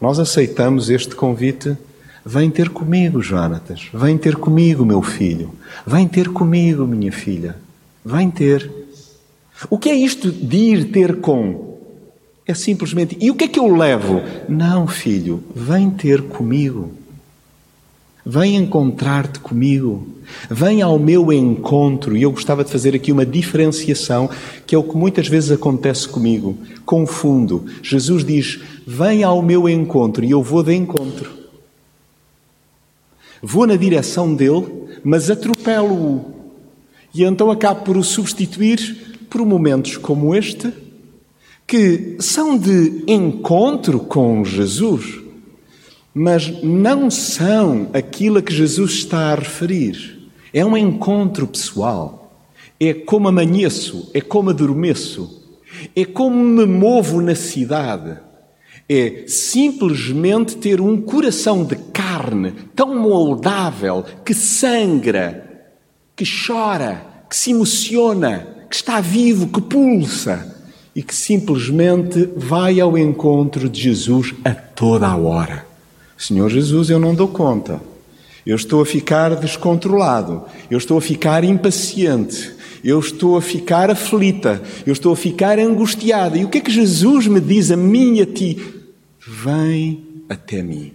nós 0.00 0.18
aceitamos 0.18 0.90
este 0.90 1.14
convite: 1.14 1.76
Vem 2.24 2.50
ter 2.50 2.68
comigo, 2.70 3.22
Jonatas. 3.22 3.88
Vem 3.92 4.18
ter 4.18 4.36
comigo, 4.36 4.84
meu 4.84 5.02
filho. 5.02 5.52
Vem 5.86 6.06
ter 6.06 6.28
comigo, 6.28 6.86
minha 6.86 7.12
filha. 7.12 7.56
Vem 8.04 8.30
ter. 8.30 8.70
O 9.68 9.78
que 9.78 9.88
é 9.88 9.94
isto 9.94 10.30
de 10.30 10.56
ir 10.56 10.90
ter 10.90 11.20
com? 11.20 11.76
É 12.46 12.54
simplesmente. 12.54 13.16
E 13.20 13.30
o 13.30 13.34
que 13.34 13.44
é 13.44 13.48
que 13.48 13.58
eu 13.58 13.74
levo? 13.74 14.22
Não, 14.48 14.86
filho, 14.86 15.42
vem 15.54 15.90
ter 15.90 16.22
comigo. 16.22 16.92
Vem 18.24 18.56
encontrar-te 18.56 19.40
comigo. 19.40 20.06
Vem 20.50 20.80
ao 20.82 20.98
meu 20.98 21.32
encontro. 21.32 22.16
E 22.16 22.22
eu 22.22 22.30
gostava 22.30 22.62
de 22.62 22.70
fazer 22.70 22.94
aqui 22.94 23.10
uma 23.10 23.26
diferenciação, 23.26 24.30
que 24.66 24.74
é 24.74 24.78
o 24.78 24.82
que 24.82 24.96
muitas 24.96 25.28
vezes 25.28 25.50
acontece 25.50 26.06
comigo. 26.08 26.56
Confundo. 26.84 27.66
Jesus 27.82 28.24
diz: 28.24 28.60
Vem 28.86 29.24
ao 29.24 29.42
meu 29.42 29.68
encontro, 29.68 30.24
e 30.24 30.30
eu 30.30 30.42
vou 30.42 30.62
de 30.62 30.74
encontro. 30.74 31.30
Vou 33.42 33.66
na 33.66 33.76
direção 33.76 34.34
dele, 34.34 34.66
mas 35.02 35.30
atropelo-o. 35.30 36.34
E 37.14 37.24
então 37.24 37.50
acabo 37.50 37.82
por 37.82 37.96
o 37.96 38.04
substituir 38.04 39.07
por 39.28 39.44
momentos 39.44 39.96
como 39.96 40.34
este, 40.34 40.72
que 41.66 42.16
são 42.18 42.56
de 42.56 43.04
encontro 43.06 44.00
com 44.00 44.44
Jesus, 44.44 45.20
mas 46.14 46.62
não 46.62 47.10
são 47.10 47.90
aquilo 47.92 48.38
a 48.38 48.42
que 48.42 48.52
Jesus 48.52 48.92
está 48.92 49.32
a 49.32 49.34
referir. 49.34 50.30
É 50.52 50.64
um 50.64 50.76
encontro 50.76 51.46
pessoal. 51.46 52.32
É 52.80 52.94
como 52.94 53.28
amanheço, 53.28 54.10
é 54.14 54.20
como 54.20 54.50
adormeço, 54.50 55.42
é 55.94 56.04
como 56.04 56.36
me 56.36 56.64
movo 56.64 57.20
na 57.20 57.34
cidade 57.34 58.18
é 58.88 59.24
simplesmente 59.26 60.56
ter 60.56 60.80
um 60.80 60.98
coração 61.00 61.62
de 61.62 61.76
carne 61.76 62.54
tão 62.74 62.98
moldável 62.98 64.02
que 64.24 64.32
sangra, 64.32 65.66
que 66.16 66.24
chora, 66.24 67.04
que 67.28 67.36
se 67.36 67.50
emociona, 67.50 68.57
que 68.68 68.76
está 68.76 69.00
vivo, 69.00 69.48
que 69.48 69.60
pulsa 69.60 70.56
e 70.94 71.02
que 71.02 71.14
simplesmente 71.14 72.28
vai 72.36 72.80
ao 72.80 72.98
encontro 72.98 73.68
de 73.68 73.80
Jesus 73.80 74.34
a 74.44 74.52
toda 74.52 75.06
a 75.06 75.16
hora. 75.16 75.66
Senhor 76.16 76.50
Jesus, 76.50 76.90
eu 76.90 76.98
não 76.98 77.14
dou 77.14 77.28
conta. 77.28 77.80
Eu 78.44 78.56
estou 78.56 78.80
a 78.80 78.86
ficar 78.86 79.36
descontrolado. 79.36 80.42
Eu 80.70 80.78
estou 80.78 80.98
a 80.98 81.00
ficar 81.00 81.44
impaciente. 81.44 82.50
Eu 82.82 82.98
estou 82.98 83.36
a 83.36 83.42
ficar 83.42 83.90
aflita. 83.90 84.62
Eu 84.86 84.92
estou 84.92 85.12
a 85.12 85.16
ficar 85.16 85.58
angustiada. 85.58 86.36
E 86.36 86.44
o 86.44 86.48
que 86.48 86.58
é 86.58 86.60
que 86.60 86.70
Jesus 86.70 87.26
me 87.26 87.40
diz 87.40 87.70
a 87.70 87.76
mim 87.76 88.16
e 88.16 88.22
a 88.22 88.26
ti? 88.26 88.58
Vem 89.20 90.02
até 90.28 90.62
mim. 90.62 90.92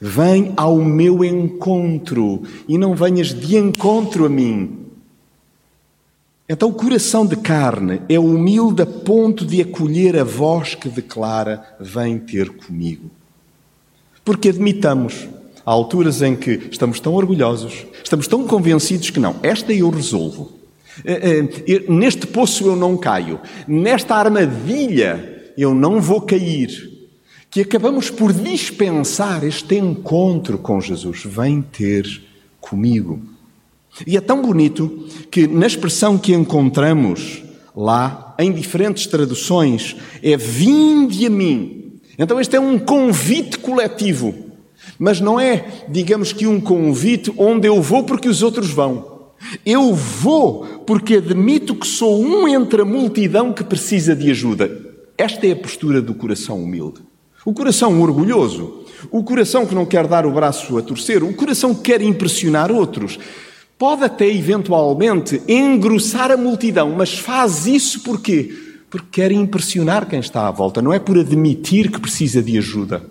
Vem 0.00 0.52
ao 0.56 0.76
meu 0.76 1.24
encontro 1.24 2.42
e 2.68 2.76
não 2.76 2.94
venhas 2.94 3.32
de 3.32 3.56
encontro 3.56 4.26
a 4.26 4.28
mim. 4.28 4.85
Então, 6.48 6.68
o 6.68 6.74
coração 6.74 7.26
de 7.26 7.36
carne 7.36 8.00
é 8.08 8.18
humilde 8.18 8.82
a 8.82 8.86
ponto 8.86 9.44
de 9.44 9.60
acolher 9.60 10.16
a 10.16 10.24
voz 10.24 10.74
que 10.74 10.88
declara: 10.88 11.76
Vem 11.80 12.18
ter 12.18 12.50
comigo. 12.50 13.10
Porque 14.24 14.48
admitamos, 14.48 15.28
há 15.64 15.70
alturas 15.70 16.22
em 16.22 16.36
que 16.36 16.68
estamos 16.70 17.00
tão 17.00 17.14
orgulhosos, 17.14 17.86
estamos 18.02 18.28
tão 18.28 18.46
convencidos 18.46 19.10
que 19.10 19.20
não, 19.20 19.36
esta 19.42 19.72
eu 19.72 19.90
resolvo. 19.90 20.52
Eh, 21.04 21.48
eh, 21.68 21.84
neste 21.88 22.26
poço 22.26 22.64
eu 22.66 22.74
não 22.74 22.96
caio, 22.96 23.38
nesta 23.68 24.14
armadilha 24.14 25.52
eu 25.56 25.74
não 25.74 26.00
vou 26.00 26.22
cair 26.22 26.96
que 27.50 27.62
acabamos 27.62 28.10
por 28.10 28.32
dispensar 28.32 29.42
este 29.44 29.76
encontro 29.76 30.58
com 30.58 30.80
Jesus. 30.80 31.24
Vem 31.24 31.62
ter 31.62 32.06
comigo. 32.60 33.22
E 34.04 34.16
é 34.16 34.20
tão 34.20 34.42
bonito 34.42 35.06
que 35.30 35.46
na 35.46 35.66
expressão 35.66 36.18
que 36.18 36.34
encontramos 36.34 37.42
lá, 37.74 38.34
em 38.38 38.52
diferentes 38.52 39.06
traduções, 39.06 39.96
é 40.22 40.36
vinde 40.36 41.26
a 41.26 41.30
mim. 41.30 42.00
Então 42.18 42.40
este 42.40 42.56
é 42.56 42.60
um 42.60 42.78
convite 42.78 43.58
coletivo, 43.58 44.34
mas 44.98 45.20
não 45.20 45.38
é, 45.38 45.84
digamos 45.88 46.32
que 46.32 46.46
um 46.46 46.60
convite 46.60 47.32
onde 47.36 47.68
eu 47.68 47.80
vou 47.82 48.04
porque 48.04 48.28
os 48.28 48.42
outros 48.42 48.70
vão. 48.70 49.16
Eu 49.64 49.94
vou 49.94 50.64
porque 50.86 51.16
admito 51.16 51.74
que 51.74 51.86
sou 51.86 52.22
um 52.22 52.48
entre 52.48 52.82
a 52.82 52.86
multidão 52.86 53.52
que 53.52 53.62
precisa 53.62 54.16
de 54.16 54.30
ajuda. 54.30 54.70
Esta 55.16 55.46
é 55.46 55.52
a 55.52 55.56
postura 55.56 56.00
do 56.00 56.14
coração 56.14 56.62
humilde. 56.62 57.00
O 57.44 57.52
coração 57.52 58.00
orgulhoso, 58.00 58.84
o 59.10 59.22
coração 59.22 59.66
que 59.66 59.74
não 59.74 59.86
quer 59.86 60.06
dar 60.06 60.26
o 60.26 60.32
braço 60.32 60.76
a 60.78 60.82
torcer, 60.82 61.22
o 61.22 61.32
coração 61.34 61.74
que 61.74 61.82
quer 61.82 62.02
impressionar 62.02 62.72
outros, 62.72 63.18
pode 63.78 64.04
até 64.04 64.28
eventualmente 64.28 65.40
engrossar 65.46 66.30
a 66.30 66.36
multidão, 66.36 66.90
mas 66.90 67.18
faz 67.18 67.66
isso 67.66 68.02
porquê? 68.02 68.54
Porque 68.88 69.08
quer 69.10 69.32
impressionar 69.32 70.08
quem 70.08 70.20
está 70.20 70.48
à 70.48 70.50
volta, 70.50 70.80
não 70.80 70.92
é 70.92 70.98
por 70.98 71.18
admitir 71.18 71.90
que 71.90 72.00
precisa 72.00 72.42
de 72.42 72.56
ajuda. 72.56 73.02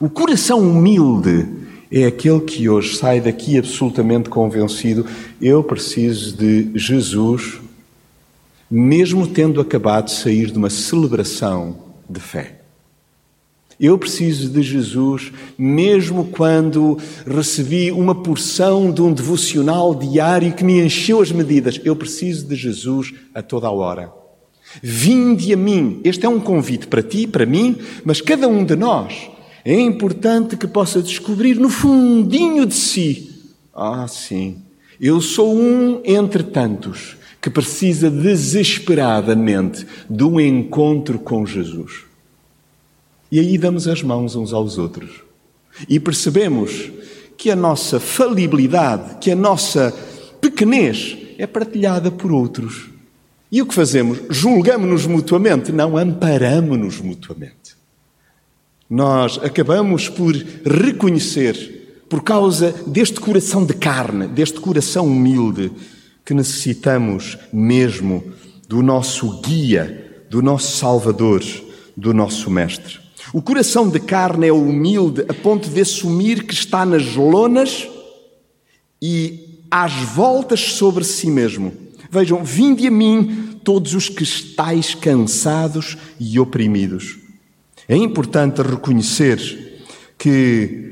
O 0.00 0.08
coração 0.08 0.60
humilde 0.60 1.46
é 1.90 2.04
aquele 2.04 2.40
que 2.40 2.68
hoje 2.68 2.96
sai 2.96 3.20
daqui 3.20 3.58
absolutamente 3.58 4.28
convencido: 4.28 5.04
eu 5.40 5.62
preciso 5.64 6.36
de 6.36 6.70
Jesus, 6.74 7.58
mesmo 8.70 9.26
tendo 9.26 9.60
acabado 9.60 10.06
de 10.06 10.12
sair 10.12 10.50
de 10.50 10.58
uma 10.58 10.70
celebração 10.70 11.76
de 12.08 12.20
fé. 12.20 12.57
Eu 13.80 13.96
preciso 13.96 14.48
de 14.48 14.60
Jesus, 14.60 15.32
mesmo 15.56 16.24
quando 16.26 16.98
recebi 17.24 17.92
uma 17.92 18.14
porção 18.14 18.90
de 18.90 19.00
um 19.00 19.12
devocional 19.12 19.94
diário 19.94 20.52
que 20.52 20.64
me 20.64 20.80
encheu 20.80 21.20
as 21.20 21.30
medidas. 21.30 21.80
Eu 21.84 21.94
preciso 21.94 22.46
de 22.46 22.56
Jesus 22.56 23.14
a 23.32 23.40
toda 23.40 23.68
a 23.68 23.70
hora. 23.70 24.12
Vinde 24.82 25.52
a 25.52 25.56
mim. 25.56 26.00
Este 26.02 26.26
é 26.26 26.28
um 26.28 26.40
convite 26.40 26.88
para 26.88 27.02
ti, 27.02 27.26
para 27.26 27.46
mim, 27.46 27.76
mas 28.04 28.20
cada 28.20 28.48
um 28.48 28.64
de 28.64 28.74
nós. 28.74 29.30
É 29.64 29.78
importante 29.78 30.56
que 30.56 30.66
possa 30.66 31.00
descobrir 31.00 31.54
no 31.54 31.68
fundinho 31.68 32.66
de 32.66 32.74
si: 32.74 33.30
Ah, 33.72 34.06
sim, 34.08 34.56
eu 35.00 35.20
sou 35.20 35.56
um 35.56 36.00
entre 36.04 36.42
tantos 36.42 37.16
que 37.40 37.48
precisa 37.48 38.10
desesperadamente 38.10 39.86
de 40.10 40.24
um 40.24 40.40
encontro 40.40 41.18
com 41.20 41.46
Jesus. 41.46 42.07
E 43.30 43.38
aí 43.38 43.58
damos 43.58 43.86
as 43.86 44.02
mãos 44.02 44.34
uns 44.34 44.52
aos 44.52 44.78
outros. 44.78 45.22
E 45.88 46.00
percebemos 46.00 46.90
que 47.36 47.50
a 47.50 47.56
nossa 47.56 48.00
falibilidade, 48.00 49.18
que 49.20 49.30
a 49.30 49.36
nossa 49.36 49.94
pequenez 50.40 51.16
é 51.38 51.46
partilhada 51.46 52.10
por 52.10 52.32
outros. 52.32 52.90
E 53.50 53.62
o 53.62 53.66
que 53.66 53.74
fazemos? 53.74 54.18
Julgamos-nos 54.28 55.06
mutuamente? 55.06 55.72
Não, 55.72 55.96
amparamos-nos 55.96 57.00
mutuamente. 57.00 57.76
Nós 58.90 59.38
acabamos 59.42 60.08
por 60.08 60.34
reconhecer, 60.64 62.04
por 62.08 62.22
causa 62.22 62.72
deste 62.86 63.20
coração 63.20 63.64
de 63.64 63.74
carne, 63.74 64.26
deste 64.26 64.60
coração 64.60 65.06
humilde, 65.06 65.70
que 66.24 66.34
necessitamos 66.34 67.38
mesmo 67.52 68.24
do 68.66 68.82
nosso 68.82 69.40
guia, 69.40 70.24
do 70.28 70.42
nosso 70.42 70.76
Salvador, 70.76 71.42
do 71.96 72.12
nosso 72.12 72.50
Mestre. 72.50 73.07
O 73.32 73.42
coração 73.42 73.88
de 73.88 74.00
carne 74.00 74.46
é 74.46 74.52
humilde 74.52 75.24
a 75.28 75.34
ponto 75.34 75.68
de 75.68 75.80
assumir 75.80 76.44
que 76.44 76.54
está 76.54 76.86
nas 76.86 77.14
lonas 77.14 77.86
e 79.02 79.60
às 79.70 79.92
voltas 79.92 80.60
sobre 80.60 81.04
si 81.04 81.30
mesmo. 81.30 81.72
Vejam, 82.10 82.42
vinde 82.42 82.86
a 82.86 82.90
mim 82.90 83.60
todos 83.62 83.94
os 83.94 84.08
que 84.08 84.22
estáis 84.22 84.94
cansados 84.94 85.98
e 86.18 86.40
oprimidos. 86.40 87.18
É 87.86 87.96
importante 87.96 88.62
reconhecer 88.62 89.84
que 90.16 90.88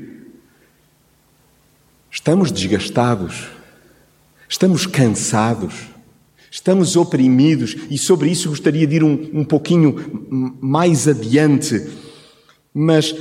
estamos 2.11 2.51
desgastados, 2.51 3.47
estamos 4.47 4.85
cansados, 4.85 5.73
estamos 6.51 6.95
oprimidos, 6.95 7.75
e 7.89 7.97
sobre 7.97 8.29
isso 8.29 8.49
gostaria 8.49 8.85
de 8.85 8.95
ir 8.95 9.03
um, 9.03 9.29
um 9.33 9.43
pouquinho 9.43 10.57
mais 10.61 11.07
adiante 11.07 11.83
mas 12.79 13.15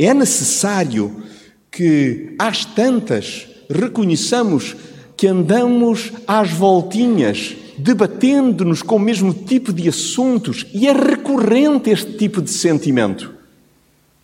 é 0.00 0.12
necessário 0.12 1.22
que, 1.70 2.34
às 2.40 2.64
tantas, 2.64 3.46
reconheçamos 3.70 4.74
que 5.16 5.28
andamos 5.28 6.12
às 6.26 6.50
voltinhas, 6.50 7.54
debatendo-nos 7.78 8.82
com 8.82 8.96
o 8.96 9.00
mesmo 9.00 9.32
tipo 9.32 9.72
de 9.72 9.88
assuntos, 9.88 10.66
e 10.74 10.88
é 10.88 10.92
recorrente 10.92 11.88
este 11.88 12.14
tipo 12.14 12.42
de 12.42 12.50
sentimento. 12.50 13.32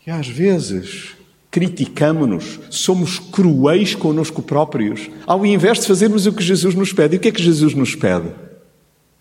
E 0.05 0.11
às 0.11 0.27
vezes 0.27 1.11
criticamos-nos, 1.49 2.59
somos 2.68 3.21
cruéis 3.21 3.95
conosco 3.95 4.42
próprios, 4.42 5.09
ao 5.25 5.47
invés 5.47 5.79
de 5.79 5.87
fazermos 5.87 6.27
o 6.27 6.33
que 6.33 6.42
Jesus 6.42 6.75
nos 6.75 6.92
pede. 6.92 7.14
E 7.14 7.18
o 7.18 7.21
que 7.21 7.29
é 7.29 7.33
que 7.33 7.42
Jesus 7.42 7.73
nos 7.75 7.95
pede? 7.95 8.31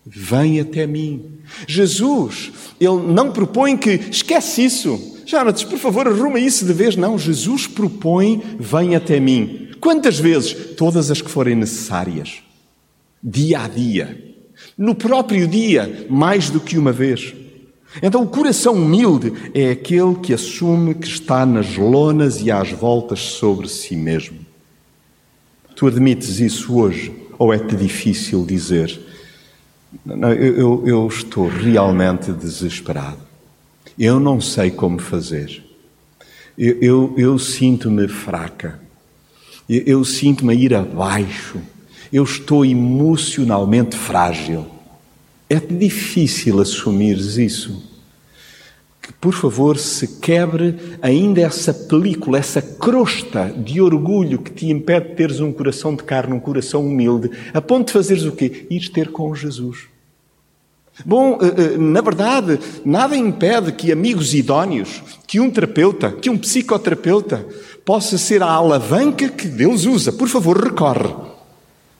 Vem 0.04 0.58
até 0.58 0.88
mim. 0.88 1.22
Jesus, 1.68 2.50
ele 2.80 3.12
não 3.12 3.30
propõe 3.30 3.76
que 3.76 3.90
esquece 4.10 4.64
isso, 4.64 5.11
Jonatas, 5.32 5.64
por 5.64 5.78
favor, 5.78 6.06
arruma 6.06 6.38
isso 6.38 6.66
de 6.66 6.74
vez. 6.74 6.94
Não, 6.94 7.18
Jesus 7.18 7.66
propõe, 7.66 8.42
vem 8.60 8.94
até 8.94 9.18
mim. 9.18 9.70
Quantas 9.80 10.18
vezes? 10.18 10.52
Todas 10.76 11.10
as 11.10 11.22
que 11.22 11.30
forem 11.30 11.56
necessárias. 11.56 12.42
Dia 13.22 13.62
a 13.62 13.68
dia. 13.68 14.36
No 14.76 14.94
próprio 14.94 15.48
dia, 15.48 16.06
mais 16.10 16.50
do 16.50 16.60
que 16.60 16.76
uma 16.76 16.92
vez. 16.92 17.34
Então, 18.02 18.22
o 18.22 18.28
coração 18.28 18.74
humilde 18.74 19.32
é 19.54 19.70
aquele 19.70 20.16
que 20.16 20.34
assume 20.34 20.94
que 20.94 21.06
está 21.06 21.46
nas 21.46 21.76
lonas 21.76 22.42
e 22.42 22.50
às 22.50 22.70
voltas 22.70 23.20
sobre 23.20 23.68
si 23.68 23.96
mesmo. 23.96 24.38
Tu 25.74 25.86
admites 25.86 26.40
isso 26.40 26.76
hoje? 26.76 27.10
Ou 27.38 27.54
é-te 27.54 27.74
difícil 27.74 28.44
dizer? 28.44 29.00
Não, 30.04 30.30
eu, 30.32 30.56
eu, 30.56 30.82
eu 30.86 31.06
estou 31.06 31.48
realmente 31.48 32.32
desesperado. 32.32 33.31
Eu 33.98 34.18
não 34.18 34.40
sei 34.40 34.70
como 34.70 34.98
fazer. 34.98 35.62
Eu, 36.56 36.78
eu, 36.80 37.14
eu 37.16 37.38
sinto-me 37.38 38.08
fraca. 38.08 38.80
Eu, 39.68 39.82
eu 39.86 40.04
sinto-me 40.04 40.52
a 40.52 40.56
ir 40.56 40.74
abaixo. 40.74 41.60
Eu 42.12 42.24
estou 42.24 42.64
emocionalmente 42.64 43.96
frágil. 43.96 44.66
É 45.48 45.56
difícil 45.56 46.60
assumir 46.60 47.18
isso. 47.18 47.90
Que, 49.00 49.12
por 49.14 49.34
favor, 49.34 49.76
se 49.78 50.20
quebre 50.20 50.76
ainda 51.02 51.40
essa 51.40 51.74
película, 51.74 52.38
essa 52.38 52.62
crosta 52.62 53.48
de 53.50 53.80
orgulho 53.80 54.38
que 54.38 54.52
te 54.52 54.70
impede 54.70 55.08
de 55.08 55.14
teres 55.16 55.40
um 55.40 55.52
coração 55.52 55.96
de 55.96 56.04
carne, 56.04 56.34
um 56.34 56.40
coração 56.40 56.86
humilde, 56.86 57.30
a 57.52 57.60
ponto 57.60 57.88
de 57.88 57.92
fazeres 57.92 58.24
o 58.24 58.32
quê? 58.32 58.66
Ir 58.70 58.90
ter 58.90 59.08
com 59.10 59.34
Jesus. 59.34 59.91
Bom, 61.04 61.38
eh, 61.40 61.46
eh, 61.46 61.78
na 61.78 62.00
verdade, 62.00 62.60
nada 62.84 63.16
impede 63.16 63.72
que 63.72 63.90
amigos 63.90 64.34
idóneos, 64.34 65.02
que 65.26 65.40
um 65.40 65.50
terapeuta, 65.50 66.12
que 66.12 66.28
um 66.28 66.36
psicoterapeuta 66.36 67.46
possa 67.84 68.18
ser 68.18 68.42
a 68.42 68.50
alavanca 68.50 69.28
que 69.28 69.48
Deus 69.48 69.84
usa. 69.86 70.12
Por 70.12 70.28
favor, 70.28 70.62
recorre. 70.62 71.14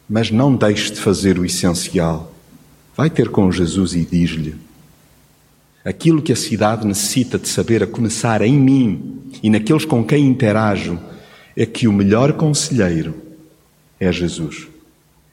Mas 0.09 0.31
não 0.31 0.55
deixe 0.55 0.93
de 0.93 1.01
fazer 1.01 1.39
o 1.39 1.45
essencial. 1.45 2.33
Vai 2.97 3.09
ter 3.09 3.31
com 3.31 3.51
Jesus 3.51 3.95
e 3.95 4.05
diz-lhe: 4.05 4.55
aquilo 5.85 6.23
que 6.23 6.33
a 6.33 6.37
cidade 6.37 6.87
necessita 6.87 7.39
de 7.39 7.49
saber, 7.49 7.83
a 7.83 7.87
começar 7.87 8.43
em 8.43 8.53
mim 8.53 9.21
e 9.43 9.49
naqueles 9.49 9.87
com 9.87 10.05
quem 10.05 10.27
interajo, 10.27 10.99
é 11.57 11.65
que 11.65 11.89
o 11.89 11.93
melhor 11.93 12.35
conselheiro 12.35 13.15
é 13.99 14.13
Jesus. 14.13 14.72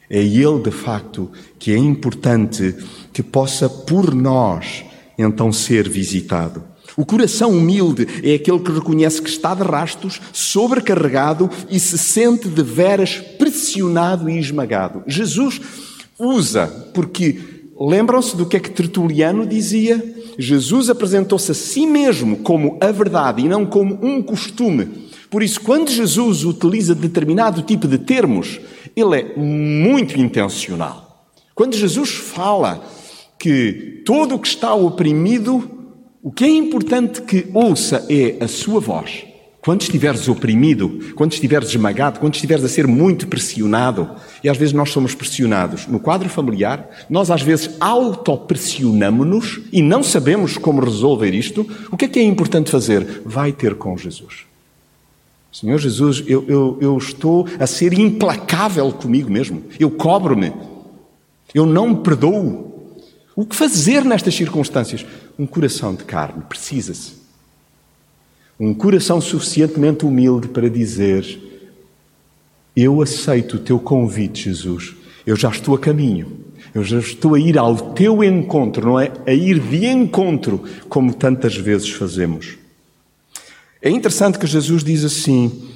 É 0.09 0.19
Ele, 0.19 0.59
de 0.63 0.71
facto, 0.71 1.29
que 1.59 1.71
é 1.71 1.77
importante 1.77 2.75
que 3.13 3.21
possa, 3.21 3.69
por 3.69 4.15
nós, 4.15 4.83
então 5.17 5.51
ser 5.53 5.87
visitado. 5.87 6.63
O 6.97 7.05
coração 7.05 7.51
humilde 7.51 8.07
é 8.23 8.33
aquele 8.33 8.59
que 8.59 8.71
reconhece 8.71 9.21
que 9.21 9.29
está 9.29 9.53
de 9.53 9.61
rastos, 9.61 10.19
sobrecarregado 10.33 11.49
e 11.69 11.79
se 11.79 11.97
sente 11.97 12.49
de 12.49 12.63
veras 12.63 13.21
pressionado 13.37 14.29
e 14.29 14.37
esmagado. 14.37 15.03
Jesus 15.07 15.61
usa, 16.17 16.67
porque 16.93 17.39
lembram-se 17.79 18.35
do 18.35 18.45
que 18.45 18.57
é 18.57 18.59
que 18.59 18.71
Tertuliano 18.71 19.45
dizia? 19.45 20.03
Jesus 20.37 20.89
apresentou-se 20.89 21.51
a 21.51 21.55
si 21.55 21.85
mesmo 21.85 22.37
como 22.37 22.77
a 22.81 22.91
verdade 22.91 23.41
e 23.43 23.47
não 23.47 23.65
como 23.65 23.99
um 24.01 24.21
costume. 24.21 24.87
Por 25.29 25.43
isso, 25.43 25.61
quando 25.61 25.91
Jesus 25.91 26.43
utiliza 26.43 26.95
determinado 26.95 27.61
tipo 27.61 27.87
de 27.87 27.99
termos, 27.99 28.59
ele 28.95 29.19
é 29.19 29.37
muito 29.37 30.19
intencional. 30.19 31.27
Quando 31.55 31.75
Jesus 31.75 32.11
fala 32.11 32.83
que 33.37 34.01
todo 34.05 34.35
o 34.35 34.39
que 34.39 34.47
está 34.47 34.73
oprimido, 34.73 35.69
o 36.21 36.31
que 36.31 36.43
é 36.43 36.49
importante 36.49 37.21
que 37.21 37.47
ouça 37.53 38.05
é 38.09 38.43
a 38.43 38.47
sua 38.47 38.79
voz. 38.79 39.25
Quando 39.61 39.81
estiveres 39.81 40.27
oprimido, 40.29 41.13
quando 41.15 41.33
estiveres 41.33 41.69
esmagado, 41.69 42.19
quando 42.19 42.33
estiveres 42.33 42.63
a 42.63 42.69
ser 42.69 42.87
muito 42.87 43.27
pressionado, 43.27 44.09
e 44.41 44.49
às 44.49 44.57
vezes 44.57 44.73
nós 44.73 44.89
somos 44.89 45.13
pressionados 45.13 45.85
no 45.85 45.99
quadro 45.99 46.29
familiar, 46.29 46.89
nós 47.09 47.29
às 47.29 47.41
vezes 47.41 47.75
autopressionamos-nos 47.79 49.59
e 49.71 49.81
não 49.81 50.01
sabemos 50.01 50.57
como 50.57 50.81
resolver 50.81 51.33
isto, 51.33 51.67
o 51.91 51.97
que 51.97 52.05
é 52.05 52.07
que 52.07 52.19
é 52.19 52.23
importante 52.23 52.71
fazer? 52.71 53.21
Vai 53.25 53.51
ter 53.51 53.75
com 53.75 53.97
Jesus. 53.97 54.48
Senhor 55.51 55.79
Jesus, 55.79 56.23
eu, 56.27 56.45
eu, 56.47 56.77
eu 56.79 56.97
estou 56.97 57.47
a 57.59 57.65
ser 57.65 57.93
implacável 57.93 58.91
comigo 58.91 59.31
mesmo. 59.31 59.63
Eu 59.79 59.89
cobro-me. 59.89 60.53
Eu 61.53 61.65
não 61.65 61.89
me 61.89 62.03
perdoo. 62.03 62.95
O 63.35 63.45
que 63.45 63.55
fazer 63.55 64.05
nestas 64.05 64.35
circunstâncias? 64.35 65.05
Um 65.37 65.47
coração 65.47 65.95
de 65.95 66.03
carne 66.03 66.43
precisa-se. 66.47 67.13
Um 68.59 68.73
coração 68.73 69.19
suficientemente 69.19 70.05
humilde 70.05 70.49
para 70.49 70.69
dizer: 70.69 71.25
Eu 72.75 73.01
aceito 73.01 73.55
o 73.55 73.59
teu 73.59 73.79
convite, 73.79 74.43
Jesus. 74.43 74.93
Eu 75.25 75.35
já 75.35 75.49
estou 75.49 75.75
a 75.75 75.79
caminho. 75.79 76.45
Eu 76.73 76.83
já 76.83 76.99
estou 76.99 77.33
a 77.33 77.39
ir 77.39 77.57
ao 77.57 77.75
teu 77.93 78.23
encontro, 78.23 78.85
não 78.85 78.99
é? 78.99 79.11
A 79.25 79.33
ir 79.33 79.59
de 79.59 79.87
encontro, 79.87 80.63
como 80.87 81.13
tantas 81.13 81.55
vezes 81.55 81.89
fazemos. 81.89 82.57
É 83.81 83.89
interessante 83.89 84.37
que 84.37 84.45
Jesus 84.45 84.83
diz 84.83 85.05
assim: 85.05 85.69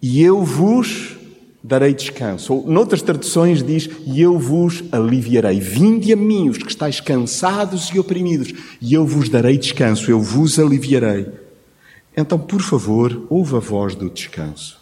E 0.00 0.22
eu 0.22 0.42
vos 0.42 1.16
darei 1.62 1.92
descanso. 1.92 2.54
Ou, 2.54 2.66
noutras 2.66 3.02
traduções, 3.02 3.62
diz: 3.62 3.88
E 4.06 4.20
eu 4.20 4.38
vos 4.38 4.82
aliviarei. 4.90 5.60
Vinde 5.60 6.12
a 6.12 6.16
mim, 6.16 6.48
os 6.48 6.58
que 6.58 6.70
estáis 6.70 7.00
cansados 7.00 7.90
e 7.90 7.98
oprimidos, 7.98 8.52
e 8.80 8.94
eu 8.94 9.06
vos 9.06 9.28
darei 9.28 9.58
descanso, 9.58 10.10
eu 10.10 10.20
vos 10.20 10.58
aliviarei. 10.58 11.26
Então, 12.16 12.38
por 12.38 12.62
favor, 12.62 13.26
ouve 13.28 13.56
a 13.56 13.60
voz 13.60 13.94
do 13.94 14.08
descanso. 14.08 14.79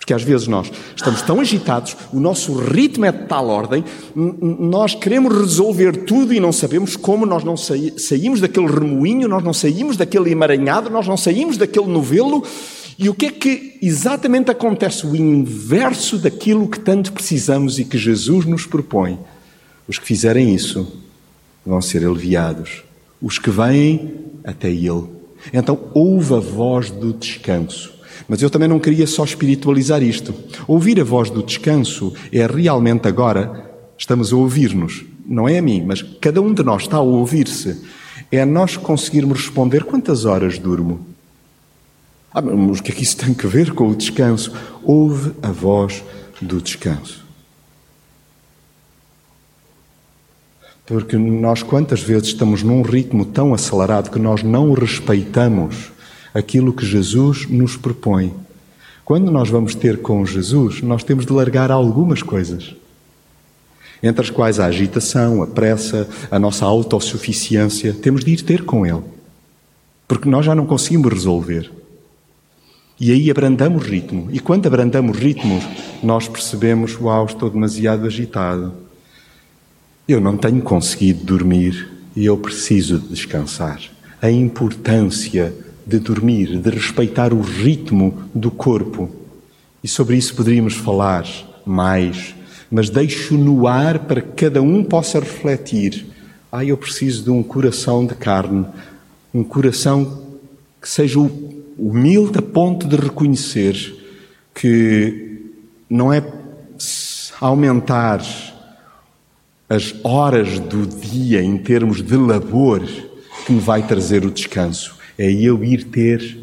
Porque 0.00 0.14
às 0.14 0.22
vezes 0.22 0.48
nós 0.48 0.72
estamos 0.96 1.20
tão 1.20 1.40
agitados, 1.40 1.94
o 2.10 2.18
nosso 2.18 2.54
ritmo 2.54 3.04
é 3.04 3.12
de 3.12 3.26
tal 3.26 3.48
ordem, 3.48 3.84
nós 4.16 4.94
queremos 4.94 5.36
resolver 5.38 6.04
tudo 6.04 6.32
e 6.32 6.40
não 6.40 6.52
sabemos 6.52 6.96
como, 6.96 7.26
nós 7.26 7.44
não 7.44 7.54
saímos 7.54 8.40
daquele 8.40 8.66
remoinho, 8.66 9.28
nós 9.28 9.44
não 9.44 9.52
saímos 9.52 9.98
daquele 9.98 10.30
emaranhado, 10.30 10.88
nós 10.88 11.06
não 11.06 11.18
saímos 11.18 11.58
daquele 11.58 11.86
novelo. 11.86 12.42
E 12.98 13.08
o 13.10 13.14
que 13.14 13.26
é 13.26 13.30
que 13.30 13.78
exatamente 13.80 14.50
acontece? 14.50 15.06
O 15.06 15.14
inverso 15.14 16.18
daquilo 16.18 16.66
que 16.66 16.80
tanto 16.80 17.12
precisamos 17.12 17.78
e 17.78 17.84
que 17.84 17.98
Jesus 17.98 18.46
nos 18.46 18.66
propõe. 18.66 19.18
Os 19.86 19.98
que 19.98 20.06
fizerem 20.06 20.54
isso 20.54 20.90
vão 21.64 21.80
ser 21.80 22.06
aliviados. 22.06 22.82
Os 23.20 23.38
que 23.38 23.50
vêm 23.50 24.14
até 24.42 24.70
Ele. 24.70 25.04
Então, 25.52 25.78
ouve 25.94 26.34
a 26.34 26.38
voz 26.38 26.90
do 26.90 27.12
descanso. 27.12 27.99
Mas 28.28 28.42
eu 28.42 28.50
também 28.50 28.68
não 28.68 28.78
queria 28.78 29.06
só 29.06 29.24
espiritualizar 29.24 30.02
isto. 30.02 30.34
Ouvir 30.66 31.00
a 31.00 31.04
voz 31.04 31.30
do 31.30 31.42
descanso 31.42 32.12
é 32.32 32.46
realmente 32.46 33.08
agora, 33.08 33.70
estamos 33.96 34.32
a 34.32 34.36
ouvir-nos. 34.36 35.04
Não 35.26 35.48
é 35.48 35.58
a 35.58 35.62
mim, 35.62 35.84
mas 35.86 36.02
cada 36.20 36.40
um 36.40 36.52
de 36.52 36.62
nós 36.62 36.82
está 36.82 36.96
a 36.96 37.02
ouvir-se. 37.02 37.82
É 38.30 38.44
nós 38.44 38.76
conseguirmos 38.76 39.40
responder 39.40 39.84
quantas 39.84 40.24
horas 40.24 40.58
durmo. 40.58 41.06
Ah, 42.32 42.40
mas 42.40 42.78
o 42.78 42.82
que 42.82 42.92
é 42.92 42.94
que 42.94 43.02
isso 43.02 43.16
tem 43.16 43.34
a 43.42 43.46
ver 43.48 43.72
com 43.72 43.88
o 43.88 43.96
descanso? 43.96 44.52
Ouve 44.84 45.32
a 45.42 45.50
voz 45.50 46.02
do 46.40 46.60
descanso. 46.60 47.24
Porque 50.86 51.16
nós 51.16 51.62
quantas 51.62 52.00
vezes 52.00 52.28
estamos 52.28 52.62
num 52.62 52.82
ritmo 52.82 53.24
tão 53.24 53.54
acelerado 53.54 54.10
que 54.10 54.18
nós 54.18 54.42
não 54.42 54.72
respeitamos 54.72 55.92
aquilo 56.34 56.72
que 56.72 56.84
Jesus 56.84 57.46
nos 57.48 57.76
propõe. 57.76 58.34
Quando 59.04 59.30
nós 59.30 59.48
vamos 59.48 59.74
ter 59.74 59.98
com 59.98 60.24
Jesus, 60.24 60.82
nós 60.82 61.02
temos 61.02 61.26
de 61.26 61.32
largar 61.32 61.70
algumas 61.70 62.22
coisas, 62.22 62.74
entre 64.02 64.22
as 64.22 64.30
quais 64.30 64.60
a 64.60 64.66
agitação, 64.66 65.42
a 65.42 65.46
pressa, 65.46 66.08
a 66.30 66.38
nossa 66.38 66.64
autossuficiência, 66.64 67.92
temos 67.92 68.24
de 68.24 68.32
ir 68.32 68.42
ter 68.42 68.64
com 68.64 68.86
Ele, 68.86 69.02
porque 70.06 70.28
nós 70.28 70.46
já 70.46 70.54
não 70.54 70.64
conseguimos 70.64 71.12
resolver. 71.12 71.70
E 73.00 73.10
aí 73.10 73.30
abrandamos 73.30 73.84
ritmo, 73.84 74.28
e 74.30 74.38
quando 74.38 74.66
abrandamos 74.66 75.18
ritmo, 75.18 75.60
nós 76.02 76.28
percebemos: 76.28 76.98
Uau, 77.00 77.24
estou 77.24 77.50
demasiado 77.50 78.06
agitado, 78.06 78.74
eu 80.06 80.20
não 80.20 80.36
tenho 80.36 80.60
conseguido 80.60 81.24
dormir 81.24 81.88
e 82.14 82.26
eu 82.26 82.36
preciso 82.36 82.98
de 82.98 83.08
descansar. 83.08 83.80
A 84.20 84.30
importância 84.30 85.54
de 85.90 85.98
dormir, 85.98 86.56
de 86.56 86.70
respeitar 86.70 87.32
o 87.34 87.40
ritmo 87.40 88.14
do 88.32 88.48
corpo. 88.48 89.10
E 89.82 89.88
sobre 89.88 90.16
isso 90.16 90.36
poderíamos 90.36 90.74
falar 90.74 91.26
mais, 91.66 92.32
mas 92.70 92.88
deixo 92.88 93.36
no 93.36 93.66
ar 93.66 93.98
para 93.98 94.20
que 94.20 94.46
cada 94.46 94.62
um 94.62 94.84
possa 94.84 95.18
refletir. 95.18 96.06
Ah, 96.52 96.64
eu 96.64 96.76
preciso 96.76 97.24
de 97.24 97.30
um 97.30 97.42
coração 97.42 98.06
de 98.06 98.14
carne, 98.14 98.64
um 99.34 99.42
coração 99.42 100.22
que 100.80 100.88
seja 100.88 101.18
humilde 101.76 102.38
a 102.38 102.42
ponto 102.42 102.86
de 102.86 102.94
reconhecer 102.94 103.96
que 104.54 105.50
não 105.88 106.12
é 106.12 106.22
aumentar 107.40 108.22
as 109.68 109.94
horas 110.04 110.60
do 110.60 110.86
dia 110.86 111.42
em 111.42 111.58
termos 111.58 112.00
de 112.02 112.16
labor 112.16 112.80
que 113.44 113.52
me 113.52 113.60
vai 113.60 113.84
trazer 113.86 114.24
o 114.24 114.30
descanso 114.30 114.99
é 115.20 115.30
eu 115.30 115.62
ir 115.62 115.84
ter 115.84 116.38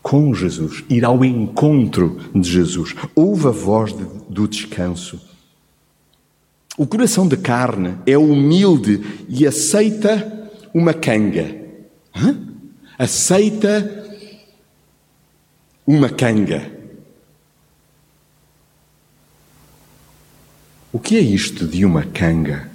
com 0.00 0.32
Jesus, 0.34 0.82
ir 0.88 1.04
ao 1.04 1.22
encontro 1.22 2.18
de 2.34 2.50
Jesus. 2.50 2.94
Ouve 3.14 3.48
a 3.48 3.50
voz 3.50 3.92
de, 3.92 4.06
do 4.30 4.48
descanso. 4.48 5.20
O 6.78 6.86
coração 6.86 7.28
de 7.28 7.36
carne 7.36 7.98
é 8.06 8.16
humilde 8.16 9.02
e 9.28 9.46
aceita 9.46 10.50
uma 10.72 10.94
canga. 10.94 11.54
Hã? 12.16 12.40
Aceita 12.98 14.06
uma 15.86 16.08
canga. 16.08 16.72
O 20.90 20.98
que 20.98 21.18
é 21.18 21.20
isto 21.20 21.66
de 21.66 21.84
uma 21.84 22.04
canga? 22.04 22.70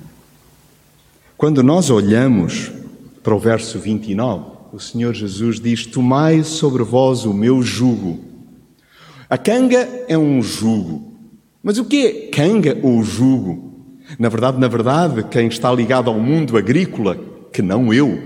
Quando 1.36 1.64
nós 1.64 1.90
olhamos 1.90 2.72
para 3.24 3.34
o 3.34 3.40
verso 3.40 3.80
29, 3.80 4.57
o 4.72 4.80
Senhor 4.80 5.14
Jesus 5.14 5.60
diz: 5.60 5.86
Tomai 5.86 6.44
sobre 6.44 6.84
vós 6.84 7.26
o 7.26 7.34
meu 7.34 7.62
jugo. 7.62 8.20
A 9.30 9.38
canga 9.38 9.88
é 10.08 10.18
um 10.18 10.42
jugo. 10.42 11.14
Mas 11.62 11.78
o 11.78 11.86
que 11.86 12.06
é 12.06 12.12
canga 12.30 12.78
ou 12.82 13.04
jugo? 13.04 13.96
Na 14.18 14.30
verdade, 14.30 14.58
na 14.58 14.68
verdade, 14.68 15.24
quem 15.30 15.48
está 15.48 15.72
ligado 15.74 16.10
ao 16.10 16.20
mundo 16.20 16.58
agrícola, 16.58 17.18
que 17.52 17.62
não 17.62 17.94
eu, 17.94 18.22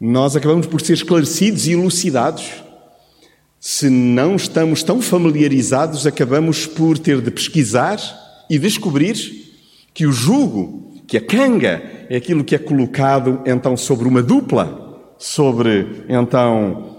nós 0.00 0.34
acabamos 0.34 0.66
por 0.66 0.80
ser 0.80 0.94
esclarecidos 0.94 1.66
e 1.66 1.72
elucidados. 1.72 2.50
Se 3.60 3.88
não 3.90 4.36
estamos 4.36 4.82
tão 4.82 5.00
familiarizados, 5.00 6.06
acabamos 6.06 6.66
por 6.66 6.98
ter 6.98 7.20
de 7.20 7.30
pesquisar 7.30 7.98
e 8.48 8.58
descobrir 8.58 9.14
que 9.92 10.06
o 10.06 10.12
jugo, 10.12 11.02
que 11.06 11.16
a 11.16 11.20
canga, 11.20 11.82
é 12.08 12.16
aquilo 12.16 12.44
que 12.44 12.54
é 12.54 12.58
colocado 12.58 13.40
então 13.44 13.76
sobre 13.76 14.06
uma 14.06 14.22
dupla, 14.22 15.14
sobre 15.18 16.04
então 16.08 16.96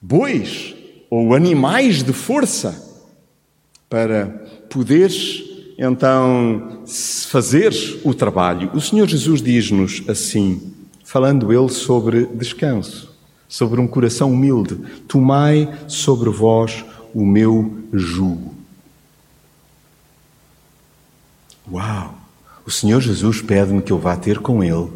bois 0.00 0.74
ou 1.10 1.34
animais 1.34 2.02
de 2.02 2.12
força, 2.12 2.82
para 3.88 4.26
poderes 4.68 5.42
então 5.78 6.82
fazer 7.28 7.72
o 8.04 8.14
trabalho. 8.14 8.70
O 8.74 8.80
Senhor 8.80 9.08
Jesus 9.08 9.42
diz-nos 9.42 10.02
assim, 10.08 10.72
falando 11.04 11.52
ele 11.52 11.68
sobre 11.68 12.26
descanso, 12.26 13.14
sobre 13.48 13.80
um 13.80 13.86
coração 13.86 14.32
humilde: 14.32 14.76
Tomai 15.06 15.72
sobre 15.86 16.30
vós 16.30 16.84
o 17.14 17.24
meu 17.24 17.84
jugo. 17.92 18.54
Uau! 21.70 22.23
O 22.66 22.70
Senhor 22.70 23.00
Jesus 23.00 23.42
pede-me 23.42 23.82
que 23.82 23.92
eu 23.92 23.98
vá 23.98 24.16
ter 24.16 24.38
com 24.38 24.64
Ele 24.64 24.90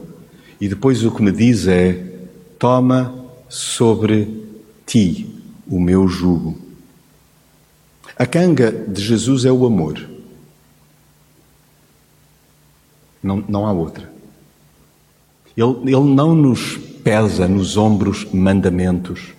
e 0.61 0.69
depois 0.69 1.05
o 1.05 1.11
que 1.11 1.23
me 1.23 1.31
diz 1.31 1.67
é: 1.67 2.03
Toma 2.59 3.15
sobre 3.49 4.47
ti 4.87 5.43
o 5.67 5.79
meu 5.79 6.09
jugo. 6.09 6.59
A 8.17 8.27
canga 8.27 8.73
de 8.73 9.01
Jesus 9.01 9.45
é 9.45 9.53
o 9.53 9.67
amor. 9.67 10.09
Não, 13.23 13.45
não 13.49 13.67
há 13.67 13.73
outra. 13.73 14.11
Ele, 15.57 15.93
ele 15.93 16.15
não 16.15 16.35
nos 16.35 16.77
pesa 17.05 17.47
nos 17.47 17.77
ombros 17.77 18.25
mandamentos, 18.33 19.35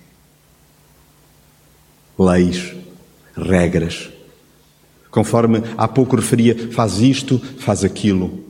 leis, 2.17 2.75
regras 3.35 4.09
Conforme 5.11 5.63
há 5.77 5.87
pouco 5.87 6.15
referia, 6.15 6.71
faz 6.71 6.99
isto, 6.99 7.41
faz 7.57 7.83
aquilo. 7.83 8.43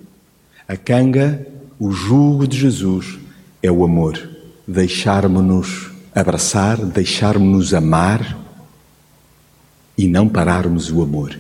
A 0.68 0.76
canga, 0.76 1.48
o 1.80 1.92
jugo 1.92 2.48
de 2.48 2.58
Jesus, 2.58 3.18
é 3.64 3.72
o 3.72 3.84
amor. 3.84 4.30
Deixarmos-nos 4.68 5.90
abraçar, 6.14 6.78
deixarmos-nos 6.78 7.74
amar 7.74 8.38
e 9.98 10.08
não 10.08 10.28
pararmos 10.28 10.92
o 10.92 11.02
amor. 11.02 11.40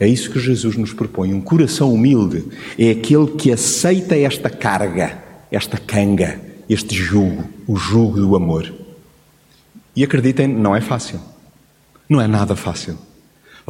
É 0.00 0.06
isso 0.06 0.30
que 0.30 0.38
Jesus 0.38 0.76
nos 0.76 0.92
propõe. 0.92 1.34
Um 1.34 1.40
coração 1.40 1.92
humilde 1.92 2.44
é 2.78 2.90
aquele 2.90 3.26
que 3.32 3.50
aceita 3.50 4.16
esta 4.16 4.48
carga, 4.48 5.18
esta 5.50 5.76
canga, 5.76 6.40
este 6.68 6.94
jugo, 6.94 7.44
o 7.66 7.76
jugo 7.76 8.20
do 8.20 8.36
amor. 8.36 8.72
E 9.96 10.04
acreditem, 10.04 10.46
não 10.46 10.76
é 10.76 10.80
fácil. 10.80 11.20
Não 12.08 12.20
é 12.20 12.28
nada 12.28 12.54
fácil. 12.54 12.96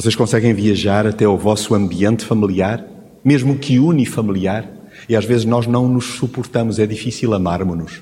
Vocês 0.00 0.14
conseguem 0.14 0.54
viajar 0.54 1.08
até 1.08 1.26
o 1.26 1.37
vosso 1.37 1.74
ambiente 1.74 2.24
familiar, 2.24 2.87
mesmo 3.24 3.58
que 3.58 3.80
unifamiliar, 3.80 4.70
e 5.08 5.16
às 5.16 5.24
vezes 5.24 5.44
nós 5.44 5.66
não 5.66 5.88
nos 5.88 6.04
suportamos, 6.04 6.78
é 6.78 6.87
difícil 6.87 7.34
amarmos-nos. 7.34 8.00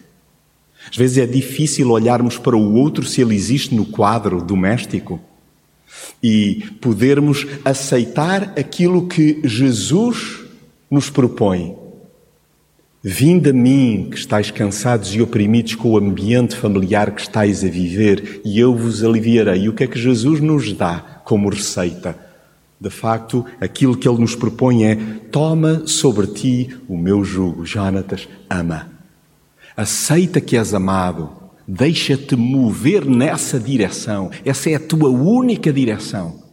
Às 0.90 0.94
vezes 0.94 1.16
é 1.16 1.24
difícil 1.24 1.90
olharmos 1.90 2.36
para 2.36 2.54
o 2.54 2.74
outro 2.74 3.02
se 3.02 3.22
ele 3.22 3.34
existe 3.34 3.74
no 3.74 3.86
quadro 3.86 4.42
doméstico 4.42 5.18
e 6.22 6.66
podermos 6.82 7.46
aceitar 7.64 8.52
aquilo 8.58 9.08
que 9.08 9.40
Jesus 9.42 10.44
nos 10.90 11.08
propõe. 11.08 11.76
Vinde 13.02 13.48
a 13.48 13.52
mim, 13.54 14.08
que 14.10 14.18
estáis 14.18 14.50
cansados 14.50 15.14
e 15.14 15.22
oprimidos 15.22 15.74
com 15.74 15.92
o 15.92 15.96
ambiente 15.96 16.56
familiar 16.56 17.10
que 17.12 17.22
estáis 17.22 17.64
a 17.64 17.68
viver, 17.68 18.42
e 18.44 18.60
eu 18.60 18.76
vos 18.76 19.02
aliviarei. 19.02 19.62
E 19.62 19.68
o 19.70 19.72
que 19.72 19.84
é 19.84 19.86
que 19.86 19.98
Jesus 19.98 20.42
nos 20.42 20.70
dá? 20.74 21.15
Como 21.26 21.50
receita. 21.50 22.16
De 22.80 22.88
facto, 22.88 23.44
aquilo 23.60 23.96
que 23.96 24.08
ele 24.08 24.20
nos 24.20 24.36
propõe 24.36 24.84
é: 24.84 24.94
toma 25.30 25.86
sobre 25.86 26.28
ti 26.28 26.76
o 26.88 26.96
meu 26.96 27.24
jugo. 27.24 27.66
Jonatas, 27.66 28.28
ama. 28.48 28.88
Aceita 29.76 30.40
que 30.40 30.56
és 30.56 30.72
amado. 30.72 31.30
Deixa-te 31.66 32.36
mover 32.36 33.04
nessa 33.04 33.58
direção. 33.58 34.30
Essa 34.44 34.70
é 34.70 34.76
a 34.76 34.80
tua 34.80 35.08
única 35.10 35.72
direção. 35.72 36.44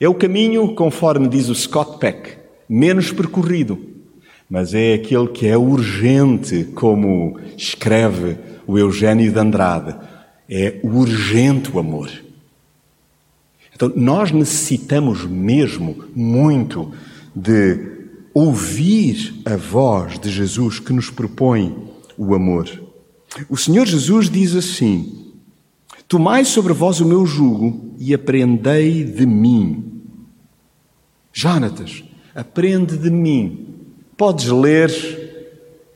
É 0.00 0.08
o 0.08 0.14
caminho, 0.14 0.74
conforme 0.74 1.28
diz 1.28 1.48
o 1.48 1.54
Scott 1.54 1.98
Peck, 1.98 2.38
menos 2.68 3.12
percorrido, 3.12 3.78
mas 4.50 4.74
é 4.74 4.94
aquele 4.94 5.28
que 5.28 5.46
é 5.46 5.56
urgente, 5.56 6.64
como 6.74 7.38
escreve 7.56 8.36
o 8.66 8.76
Eugênio 8.76 9.30
de 9.30 9.38
Andrade. 9.38 9.94
É 10.50 10.80
urgente 10.82 11.70
o 11.70 11.78
amor. 11.78 12.10
Então, 13.74 13.92
nós 13.96 14.30
necessitamos 14.30 15.24
mesmo 15.24 16.04
muito 16.14 16.92
de 17.34 17.92
ouvir 18.34 19.42
a 19.44 19.56
voz 19.56 20.18
de 20.18 20.30
Jesus 20.30 20.78
que 20.78 20.92
nos 20.92 21.10
propõe 21.10 21.76
o 22.16 22.34
amor. 22.34 22.68
O 23.48 23.56
Senhor 23.56 23.86
Jesus 23.86 24.28
diz 24.28 24.54
assim: 24.54 25.32
Tomai 26.06 26.44
sobre 26.44 26.72
vós 26.72 27.00
o 27.00 27.06
meu 27.06 27.24
jugo 27.26 27.94
e 27.98 28.12
aprendei 28.12 29.04
de 29.04 29.26
mim. 29.26 30.02
Jonatas, 31.32 32.04
aprende 32.34 32.96
de 32.96 33.10
mim. 33.10 33.66
Podes 34.16 34.46
ler 34.46 34.90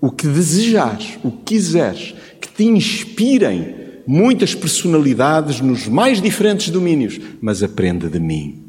o 0.00 0.10
que 0.10 0.26
desejares, 0.26 1.18
o 1.22 1.30
que 1.30 1.56
quiseres, 1.56 2.14
que 2.40 2.48
te 2.48 2.64
inspirem 2.64 3.85
muitas 4.06 4.54
personalidades 4.54 5.60
nos 5.60 5.88
mais 5.88 6.20
diferentes 6.20 6.70
domínios, 6.70 7.20
mas 7.40 7.62
aprende 7.62 8.08
de 8.08 8.20
mim. 8.20 8.62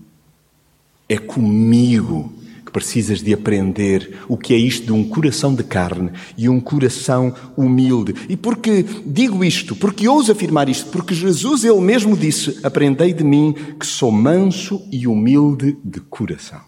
É 1.07 1.17
comigo 1.17 2.33
que 2.65 2.71
precisas 2.71 3.21
de 3.21 3.33
aprender 3.33 4.17
o 4.27 4.37
que 4.37 4.53
é 4.53 4.57
isto 4.57 4.87
de 4.87 4.91
um 4.91 5.07
coração 5.07 5.55
de 5.55 5.63
carne 5.63 6.11
e 6.37 6.49
um 6.49 6.59
coração 6.59 7.33
humilde. 7.55 8.13
E 8.27 8.35
porque 8.35 8.83
digo 9.05 9.43
isto? 9.43 9.75
Porque 9.75 10.07
ouso 10.07 10.31
afirmar 10.31 10.67
isto? 10.67 10.89
Porque 10.89 11.15
Jesus 11.15 11.63
ele 11.63 11.79
mesmo 11.79 12.17
disse: 12.17 12.59
"Aprendei 12.63 13.13
de 13.13 13.23
mim 13.23 13.55
que 13.79 13.85
sou 13.85 14.11
manso 14.11 14.85
e 14.91 15.07
humilde 15.07 15.77
de 15.83 16.01
coração". 16.01 16.61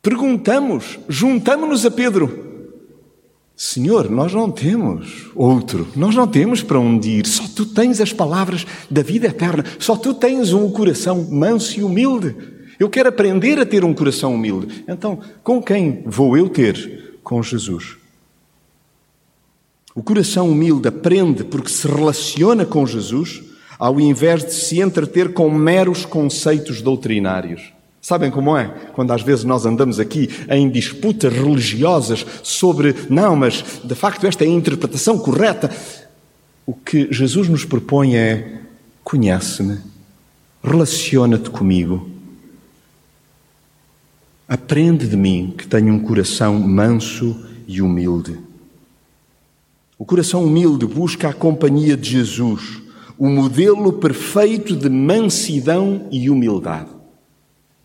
Perguntamos, 0.00 1.00
juntamos-nos 1.08 1.84
a 1.84 1.90
Pedro. 1.90 2.45
Senhor, 3.56 4.10
nós 4.10 4.34
não 4.34 4.50
temos 4.50 5.30
outro, 5.34 5.88
nós 5.96 6.14
não 6.14 6.26
temos 6.26 6.62
para 6.62 6.78
onde 6.78 7.08
ir, 7.08 7.26
só 7.26 7.44
tu 7.56 7.64
tens 7.64 8.02
as 8.02 8.12
palavras 8.12 8.66
da 8.90 9.02
vida 9.02 9.28
eterna, 9.28 9.64
só 9.78 9.96
tu 9.96 10.12
tens 10.12 10.52
um 10.52 10.70
coração 10.70 11.26
manso 11.30 11.80
e 11.80 11.82
humilde. 11.82 12.36
Eu 12.78 12.90
quero 12.90 13.08
aprender 13.08 13.58
a 13.58 13.64
ter 13.64 13.82
um 13.82 13.94
coração 13.94 14.34
humilde. 14.34 14.84
Então, 14.86 15.20
com 15.42 15.62
quem 15.62 16.02
vou 16.04 16.36
eu 16.36 16.50
ter? 16.50 17.18
Com 17.24 17.42
Jesus. 17.42 17.96
O 19.94 20.02
coração 20.02 20.50
humilde 20.50 20.88
aprende 20.88 21.42
porque 21.42 21.70
se 21.70 21.88
relaciona 21.88 22.66
com 22.66 22.86
Jesus, 22.86 23.42
ao 23.78 23.98
invés 23.98 24.44
de 24.44 24.52
se 24.52 24.82
entreter 24.82 25.32
com 25.32 25.50
meros 25.50 26.04
conceitos 26.04 26.82
doutrinários. 26.82 27.72
Sabem 28.06 28.30
como 28.30 28.56
é? 28.56 28.68
Quando 28.92 29.10
às 29.12 29.20
vezes 29.20 29.42
nós 29.42 29.66
andamos 29.66 29.98
aqui 29.98 30.30
em 30.48 30.70
disputas 30.70 31.32
religiosas 31.32 32.24
sobre, 32.40 32.94
não, 33.10 33.34
mas 33.34 33.64
de 33.82 33.96
facto 33.96 34.28
esta 34.28 34.44
é 34.44 34.46
a 34.46 34.50
interpretação 34.50 35.18
correta. 35.18 35.68
O 36.64 36.72
que 36.72 37.12
Jesus 37.12 37.48
nos 37.48 37.64
propõe 37.64 38.14
é: 38.14 38.60
conhece-me, 39.02 39.80
relaciona-te 40.62 41.50
comigo, 41.50 42.08
aprende 44.46 45.08
de 45.08 45.16
mim 45.16 45.52
que 45.58 45.66
tenho 45.66 45.92
um 45.92 45.98
coração 45.98 46.60
manso 46.60 47.44
e 47.66 47.82
humilde. 47.82 48.38
O 49.98 50.04
coração 50.04 50.44
humilde 50.44 50.86
busca 50.86 51.30
a 51.30 51.34
companhia 51.34 51.96
de 51.96 52.08
Jesus, 52.08 52.80
o 53.18 53.28
modelo 53.28 53.94
perfeito 53.94 54.76
de 54.76 54.88
mansidão 54.88 56.06
e 56.12 56.30
humildade. 56.30 56.95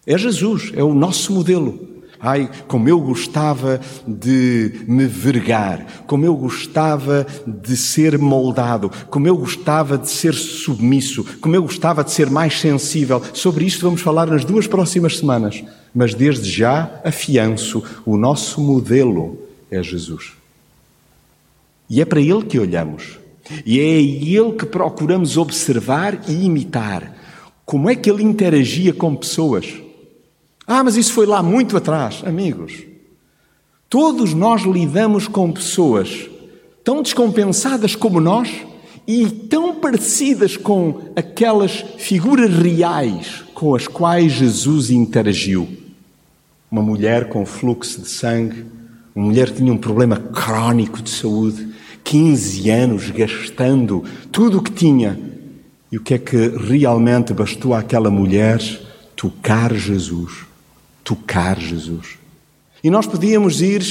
É 0.06 0.18
Jesus, 0.18 0.72
é 0.76 0.84
o 0.84 0.94
nosso 0.94 1.32
modelo. 1.32 1.92
Ai, 2.24 2.52
como 2.68 2.88
eu 2.88 3.00
gostava 3.00 3.82
de 4.08 4.84
me 4.88 5.06
vergar, 5.06 6.04
como 6.06 6.24
eu 6.24 6.36
gostava 6.36 7.26
de 7.48 7.76
ser 7.76 8.18
moldado, 8.20 8.92
como 9.10 9.28
eu 9.28 9.36
gostava 9.36 9.98
de 9.98 10.08
ser 10.08 10.36
submisso, 10.36 11.26
como 11.42 11.56
eu 11.56 11.64
gostava 11.64 12.04
de 12.04 12.12
ser 12.12 12.30
mais 12.30 12.60
sensível. 12.60 13.22
Sobre 13.34 13.66
isto 13.66 13.82
vamos 13.82 14.02
falar 14.02 14.28
nas 14.28 14.46
duas 14.46 14.68
próximas 14.68 15.18
semanas. 15.18 15.64
Mas 15.96 16.14
desde 16.14 16.50
já 16.50 17.02
afianço, 17.04 17.84
o 18.06 18.16
nosso 18.16 18.62
modelo 18.62 19.40
é 19.72 19.82
Jesus. 19.82 20.34
E 21.90 22.02
é 22.02 22.06
para 22.06 22.22
Ele 22.22 22.44
que 22.44 22.60
olhamos. 22.60 23.18
E 23.66 23.80
é 23.80 23.84
Ele 23.84 24.54
que 24.58 24.66
procuramos 24.66 25.38
observar 25.38 26.22
e 26.28 26.46
imitar. 26.46 27.18
Como 27.66 27.90
é 27.90 27.96
que 27.96 28.12
Ele 28.12 28.24
interagia 28.24 28.94
com 28.94 29.16
pessoas? 29.16 29.82
Ah, 30.68 30.84
mas 30.84 30.96
isso 30.96 31.14
foi 31.14 31.26
lá 31.26 31.42
muito 31.42 31.76
atrás. 31.76 32.22
Amigos, 32.26 32.84
todos 33.90 34.34
nós 34.34 34.62
lidamos 34.62 35.28
com 35.28 35.52
pessoas 35.52 36.30
tão 36.84 37.02
descompensadas 37.02 37.96
como 37.96 38.20
nós 38.20 38.50
e 39.08 39.28
tão 39.28 39.76
parecidas 39.76 40.56
com 40.56 41.02
aquelas 41.16 41.84
figuras 41.98 42.54
reais 42.54 43.44
com 43.54 43.76
as 43.76 43.88
quais 43.88 44.34
Jesus 44.34 44.90
interagiu. 44.90 45.68
Uma 46.70 46.82
mulher 46.82 47.28
com 47.28 47.46
fluxo 47.46 48.02
de 48.02 48.10
sangue, 48.10 48.66
uma 49.14 49.26
mulher 49.26 49.50
que 49.50 49.58
tinha 49.58 49.74
um 49.74 49.78
problema 49.78 50.16
crónico 50.16 51.02
de 51.02 51.10
saúde, 51.10 51.68
15 52.04 52.70
anos 52.70 53.10
gastando 53.10 54.04
tudo 54.32 54.60
o 54.60 54.64
que 54.64 54.72
tinha. 54.72 55.20
E 55.92 55.98
o 55.98 56.02
que 56.02 56.14
é 56.14 56.18
que 56.18 56.48
realmente 56.48 57.34
bastou 57.34 57.74
àquela 57.74 58.10
mulher? 58.10 58.60
Tocar 59.16 59.76
Jesus 59.76 60.51
tocar 61.04 61.60
Jesus. 61.60 62.18
E 62.84 62.90
nós 62.90 63.06
podíamos 63.06 63.62
ir 63.62 63.82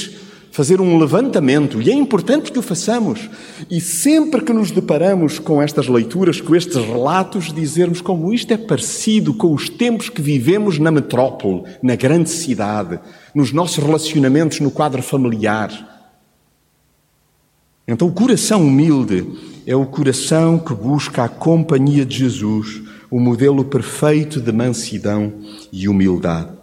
fazer 0.51 0.81
um 0.81 0.97
levantamento, 0.99 1.81
e 1.81 1.89
é 1.89 1.93
importante 1.93 2.51
que 2.51 2.59
o 2.59 2.61
façamos. 2.61 3.29
E 3.69 3.79
sempre 3.79 4.41
que 4.41 4.51
nos 4.51 4.69
deparamos 4.69 5.39
com 5.39 5.61
estas 5.61 5.87
leituras, 5.87 6.41
com 6.41 6.53
estes 6.53 6.75
relatos, 6.75 7.53
dizermos 7.53 8.01
como 8.01 8.33
isto 8.33 8.51
é 8.51 8.57
parecido 8.57 9.33
com 9.33 9.53
os 9.53 9.69
tempos 9.69 10.09
que 10.09 10.21
vivemos 10.21 10.77
na 10.77 10.91
metrópole, 10.91 11.63
na 11.81 11.95
grande 11.95 12.29
cidade, 12.29 12.99
nos 13.33 13.53
nossos 13.53 13.77
relacionamentos 13.77 14.59
no 14.59 14.69
quadro 14.69 15.01
familiar. 15.01 15.87
Então, 17.87 18.07
o 18.07 18.13
coração 18.13 18.61
humilde 18.61 19.25
é 19.65 19.75
o 19.75 19.85
coração 19.85 20.59
que 20.59 20.73
busca 20.73 21.23
a 21.23 21.29
companhia 21.29 22.05
de 22.05 22.17
Jesus, 22.17 22.81
o 23.09 23.19
modelo 23.19 23.63
perfeito 23.63 24.41
de 24.41 24.51
mansidão 24.51 25.33
e 25.71 25.87
humildade. 25.87 26.60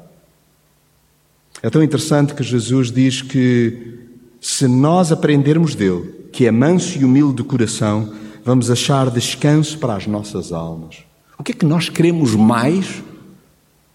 É 1.62 1.68
tão 1.70 1.82
interessante 1.82 2.34
que 2.34 2.42
Jesus 2.42 2.90
diz 2.92 3.22
que 3.22 3.98
se 4.40 4.68
nós 4.68 5.10
aprendermos 5.10 5.74
dele, 5.74 6.14
que 6.32 6.46
é 6.46 6.50
manso 6.50 6.98
e 6.98 7.04
humilde 7.04 7.42
de 7.42 7.48
coração, 7.48 8.14
vamos 8.44 8.70
achar 8.70 9.10
descanso 9.10 9.78
para 9.78 9.96
as 9.96 10.06
nossas 10.06 10.52
almas. 10.52 10.98
O 11.38 11.42
que 11.42 11.52
é 11.52 11.54
que 11.54 11.66
nós 11.66 11.88
queremos 11.88 12.34
mais 12.34 13.02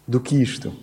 do 0.07 0.19
que 0.19 0.35
isto? 0.35 0.73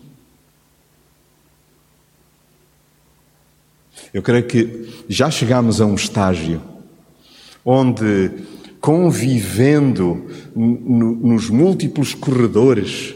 Eu 4.13 4.23
creio 4.23 4.45
que 4.47 5.05
já 5.09 5.31
chegamos 5.31 5.81
a 5.81 5.87
um 5.87 5.95
estágio 5.95 6.61
onde, 7.65 8.31
convivendo 8.81 10.27
nos 10.57 11.51
múltiplos 11.51 12.15
corredores 12.15 13.15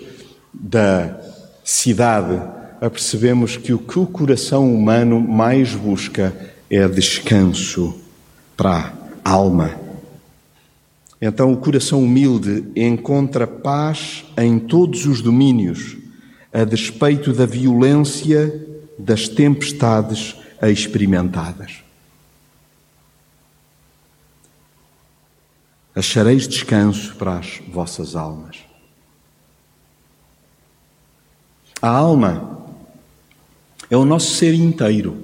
da 0.53 1.21
cidade, 1.65 2.41
apercebemos 2.85 3.57
que 3.57 3.73
o 3.73 3.79
que 3.79 3.99
o 3.99 4.07
coração 4.07 4.75
humano 4.75 5.19
mais 5.19 5.75
busca 5.75 6.55
é 6.69 6.87
descanso 6.87 7.99
para 8.55 8.93
a 9.25 9.31
alma. 9.31 9.81
Então, 11.19 11.51
o 11.51 11.57
coração 11.57 12.05
humilde 12.05 12.71
encontra 12.77 13.47
paz 13.47 14.27
em 14.37 14.59
todos 14.59 15.07
os 15.07 15.23
domínios, 15.23 15.97
a 16.53 16.63
despeito 16.65 17.33
da 17.33 17.47
violência 17.47 18.53
das 18.99 19.29
tempestades 19.29 20.37
experimentadas. 20.61 21.83
Achareis 25.95 26.47
descanso 26.47 27.15
para 27.17 27.39
as 27.39 27.63
vossas 27.67 28.15
almas. 28.15 28.59
A 31.81 31.89
alma 31.89 32.64
é 33.95 33.97
o 33.97 34.05
nosso 34.05 34.35
ser 34.35 34.55
inteiro. 34.55 35.17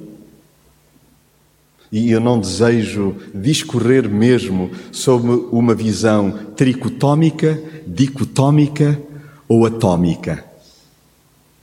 E 1.93 2.13
eu 2.13 2.21
não 2.21 2.39
desejo 2.39 3.17
discorrer 3.35 4.09
mesmo 4.09 4.71
sobre 4.93 5.33
uma 5.51 5.75
visão 5.75 6.31
tricotómica, 6.55 7.61
dicotómica 7.85 9.01
ou 9.49 9.67
atômica. 9.67 10.45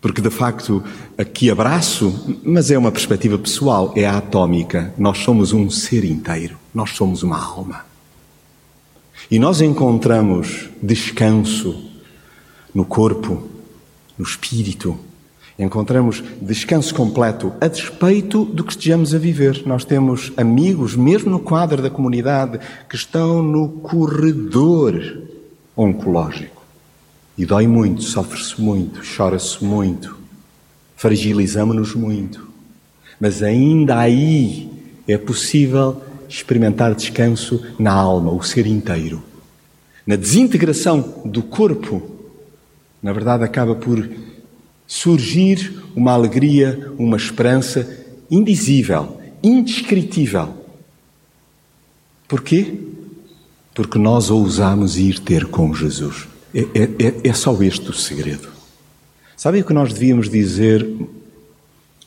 Porque 0.02 0.22
de 0.22 0.30
facto 0.30 0.84
aqui 1.18 1.50
abraço, 1.50 2.38
mas 2.44 2.70
é 2.70 2.78
uma 2.78 2.92
perspectiva 2.92 3.38
pessoal, 3.38 3.94
é 3.96 4.06
a 4.06 4.18
atômica. 4.18 4.94
Nós 4.98 5.20
somos 5.20 5.54
um 5.54 5.70
ser 5.70 6.04
inteiro, 6.04 6.58
nós 6.74 6.92
somos 6.92 7.24
uma 7.24 7.42
alma. 7.42 7.86
E 9.32 9.40
nós 9.40 9.62
encontramos 9.62 10.70
descanso 10.84 11.90
no 12.76 12.84
corpo, 12.84 13.48
no 14.18 14.26
espírito, 14.26 15.07
Encontramos 15.60 16.24
descanso 16.40 16.94
completo 16.94 17.52
a 17.60 17.68
despeito 17.68 18.46
do 18.46 18.64
que 18.64 18.74
estejamos 18.74 19.16
a 19.16 19.18
viver. 19.18 19.64
Nós 19.66 19.84
temos 19.84 20.32
amigos, 20.38 20.96
mesmo 20.96 21.32
no 21.32 21.40
quadro 21.40 21.82
da 21.82 21.90
comunidade, 21.90 22.60
que 22.88 22.96
estão 22.96 23.42
no 23.42 23.68
corredor 23.70 25.24
oncológico. 25.76 26.62
E 27.36 27.44
dói 27.44 27.66
muito, 27.68 28.04
sofre-se 28.04 28.62
muito, 28.62 29.02
chora-se 29.04 29.64
muito, 29.64 30.16
fragilizamos-nos 30.96 31.96
muito. 31.96 32.48
Mas 33.20 33.42
ainda 33.42 33.98
aí 33.98 34.70
é 35.08 35.18
possível 35.18 36.02
experimentar 36.30 36.94
descanso 36.94 37.64
na 37.80 37.94
alma, 37.94 38.32
o 38.32 38.44
ser 38.44 38.68
inteiro. 38.68 39.24
Na 40.06 40.16
desintegração 40.16 41.22
do 41.26 41.42
corpo, 41.42 42.02
na 43.02 43.12
verdade, 43.12 43.44
acaba 43.44 43.74
por 43.76 44.08
surgir 44.88 45.84
uma 45.96 46.14
alegria, 46.14 46.92
uma 46.98 47.18
esperança 47.18 48.06
indizível, 48.32 49.20
indescritível. 49.44 50.54
Porquê? 52.28 52.74
Porque 53.76 54.00
nós 54.00 54.30
ousamos 54.30 54.98
ir 54.98 55.20
ter 55.20 55.46
com 55.46 55.74
Jesus. 55.74 56.28
É, 56.54 56.62
é, 56.62 56.84
é, 57.08 57.30
é 57.30 57.34
só 57.34 57.62
este 57.62 57.90
o 57.90 57.94
segredo. 57.94 58.50
Sabe 59.36 59.62
o 59.62 59.66
que 59.66 59.74
nós 59.74 59.94
devíamos 59.94 60.30
dizer 60.30 60.88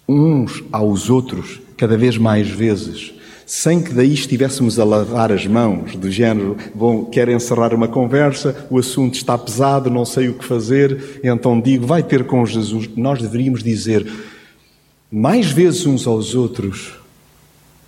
uns 0.09 0.65
aos 0.73 1.09
outros 1.09 1.61
cada 1.77 1.97
vez 1.97 2.19
mais 2.19 2.49
vezes? 2.49 3.13
Sem 3.51 3.83
que 3.83 3.93
daí 3.93 4.15
estivéssemos 4.15 4.79
a 4.79 4.85
lavar 4.85 5.33
as 5.33 5.45
mãos, 5.45 5.97
do 5.97 6.09
género, 6.09 6.57
bom, 6.73 7.07
quero 7.07 7.33
encerrar 7.33 7.75
uma 7.75 7.89
conversa, 7.89 8.69
o 8.71 8.79
assunto 8.79 9.17
está 9.17 9.37
pesado, 9.37 9.91
não 9.91 10.05
sei 10.05 10.29
o 10.29 10.35
que 10.35 10.45
fazer, 10.45 11.19
então 11.25 11.61
digo, 11.61 11.85
vai 11.85 12.01
ter 12.01 12.25
com 12.25 12.47
Jesus. 12.47 12.89
Nós 12.97 13.21
deveríamos 13.21 13.61
dizer 13.61 14.09
mais 15.11 15.51
vezes 15.51 15.85
uns 15.85 16.07
aos 16.07 16.37
outros, 16.37 16.93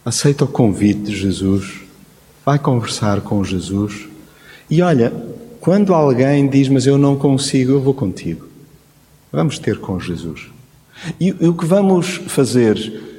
aceita 0.04 0.44
o 0.44 0.48
convite 0.48 1.02
de 1.02 1.16
Jesus, 1.16 1.74
vai 2.44 2.58
conversar 2.58 3.20
com 3.20 3.44
Jesus 3.44 4.08
e 4.68 4.82
olha, 4.82 5.12
quando 5.60 5.94
alguém 5.94 6.48
diz, 6.48 6.68
mas 6.68 6.88
eu 6.88 6.98
não 6.98 7.14
consigo, 7.14 7.70
eu 7.70 7.80
vou 7.80 7.94
contigo. 7.94 8.48
Vamos 9.30 9.60
ter 9.60 9.78
com 9.78 10.00
Jesus. 10.00 10.48
E 11.20 11.30
o 11.30 11.54
que 11.54 11.64
vamos 11.64 12.20
fazer 12.26 13.11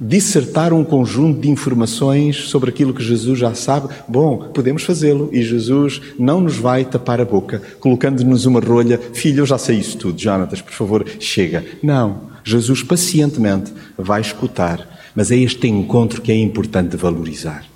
dissertar 0.00 0.72
um 0.72 0.82
conjunto 0.82 1.40
de 1.40 1.50
informações 1.50 2.48
sobre 2.48 2.70
aquilo 2.70 2.94
que 2.94 3.02
Jesus 3.02 3.38
já 3.38 3.54
sabe, 3.54 3.92
bom, 4.08 4.50
podemos 4.54 4.82
fazê-lo 4.82 5.28
e 5.30 5.42
Jesus 5.42 6.00
não 6.18 6.40
nos 6.40 6.56
vai 6.56 6.86
tapar 6.86 7.20
a 7.20 7.24
boca, 7.24 7.60
colocando-nos 7.78 8.46
uma 8.46 8.60
rolha, 8.60 8.98
filho, 9.12 9.40
eu 9.40 9.46
já 9.46 9.58
sei 9.58 9.76
isso 9.76 9.98
tudo, 9.98 10.18
Jonatas, 10.18 10.62
por 10.62 10.72
favor, 10.72 11.04
chega. 11.20 11.66
Não, 11.82 12.30
Jesus 12.42 12.82
pacientemente 12.82 13.74
vai 13.98 14.22
escutar, 14.22 14.88
mas 15.14 15.30
é 15.30 15.36
este 15.36 15.68
encontro 15.68 16.22
que 16.22 16.32
é 16.32 16.36
importante 16.36 16.96
valorizar. 16.96 17.66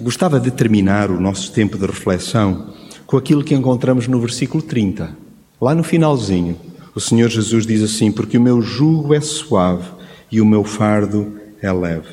Gostava 0.00 0.40
de 0.40 0.50
terminar 0.50 1.10
o 1.10 1.20
nosso 1.20 1.52
tempo 1.52 1.76
de 1.76 1.84
reflexão 1.84 2.72
com 3.06 3.18
aquilo 3.18 3.44
que 3.44 3.54
encontramos 3.54 4.08
no 4.08 4.18
versículo 4.18 4.62
30. 4.62 5.14
Lá 5.60 5.74
no 5.74 5.82
finalzinho, 5.82 6.56
o 6.94 7.00
Senhor 7.00 7.28
Jesus 7.28 7.66
diz 7.66 7.82
assim: 7.82 8.10
Porque 8.10 8.38
o 8.38 8.40
meu 8.40 8.62
jugo 8.62 9.12
é 9.12 9.20
suave 9.20 9.99
e 10.30 10.40
o 10.40 10.46
meu 10.46 10.64
fardo 10.64 11.38
é 11.60 11.72
leve. 11.72 12.08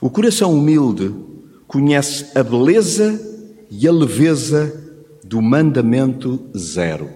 O 0.00 0.10
coração 0.10 0.52
humilde 0.52 1.14
conhece 1.66 2.36
a 2.38 2.42
beleza 2.42 3.20
e 3.70 3.88
a 3.88 3.92
leveza 3.92 4.82
do 5.22 5.40
mandamento 5.40 6.40
zero. 6.56 7.08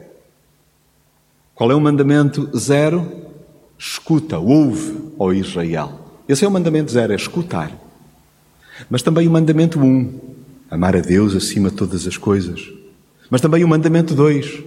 Qual 1.54 1.70
é 1.70 1.74
o 1.74 1.80
mandamento 1.80 2.48
zero? 2.56 3.06
Escuta, 3.78 4.38
ouve, 4.38 4.96
ó 5.18 5.32
Israel. 5.32 6.00
Esse 6.28 6.44
é 6.44 6.48
o 6.48 6.50
mandamento 6.50 6.90
zero, 6.90 7.12
é 7.12 7.16
escutar. 7.16 7.72
Mas 8.88 9.02
também 9.02 9.26
o 9.26 9.30
mandamento 9.30 9.78
um, 9.78 10.18
amar 10.70 10.96
a 10.96 11.00
Deus 11.00 11.34
acima 11.34 11.70
de 11.70 11.76
todas 11.76 12.06
as 12.06 12.16
coisas. 12.16 12.72
Mas 13.30 13.40
também 13.40 13.64
o 13.64 13.68
mandamento 13.68 14.14
dois, 14.14 14.62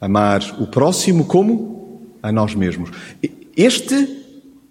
amar 0.00 0.40
o 0.58 0.66
próximo 0.66 1.24
como 1.24 2.00
a 2.22 2.32
nós 2.32 2.54
mesmos. 2.54 2.90
Este 3.56 4.19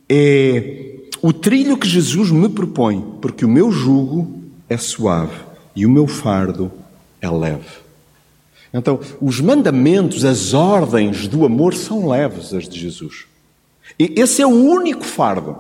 é 0.10 0.95
o 1.22 1.34
trilho 1.34 1.78
que 1.78 1.88
Jesus 1.88 2.32
me 2.32 2.49
propõe, 2.49 3.03
porque 3.22 3.45
o 3.45 3.49
meu 3.49 3.72
jugo 3.72 4.41
é 4.70 4.78
suave 4.78 5.36
e 5.76 5.86
o 5.86 5.89
meu 5.89 6.07
fardo 6.07 6.72
é 7.22 7.30
leve. 7.30 7.89
Então, 8.74 8.99
os 9.20 9.41
mandamentos, 9.41 10.24
as 10.24 10.53
ordens 10.53 11.28
do 11.28 11.45
amor 11.45 11.74
são 11.74 12.07
leves, 12.07 12.53
as 12.53 12.70
de 12.70 12.80
Jesus. 12.80 13.26
E 13.97 14.14
esse 14.18 14.41
é 14.41 14.45
o 14.45 14.49
único 14.49 15.03
fardo. 15.03 15.57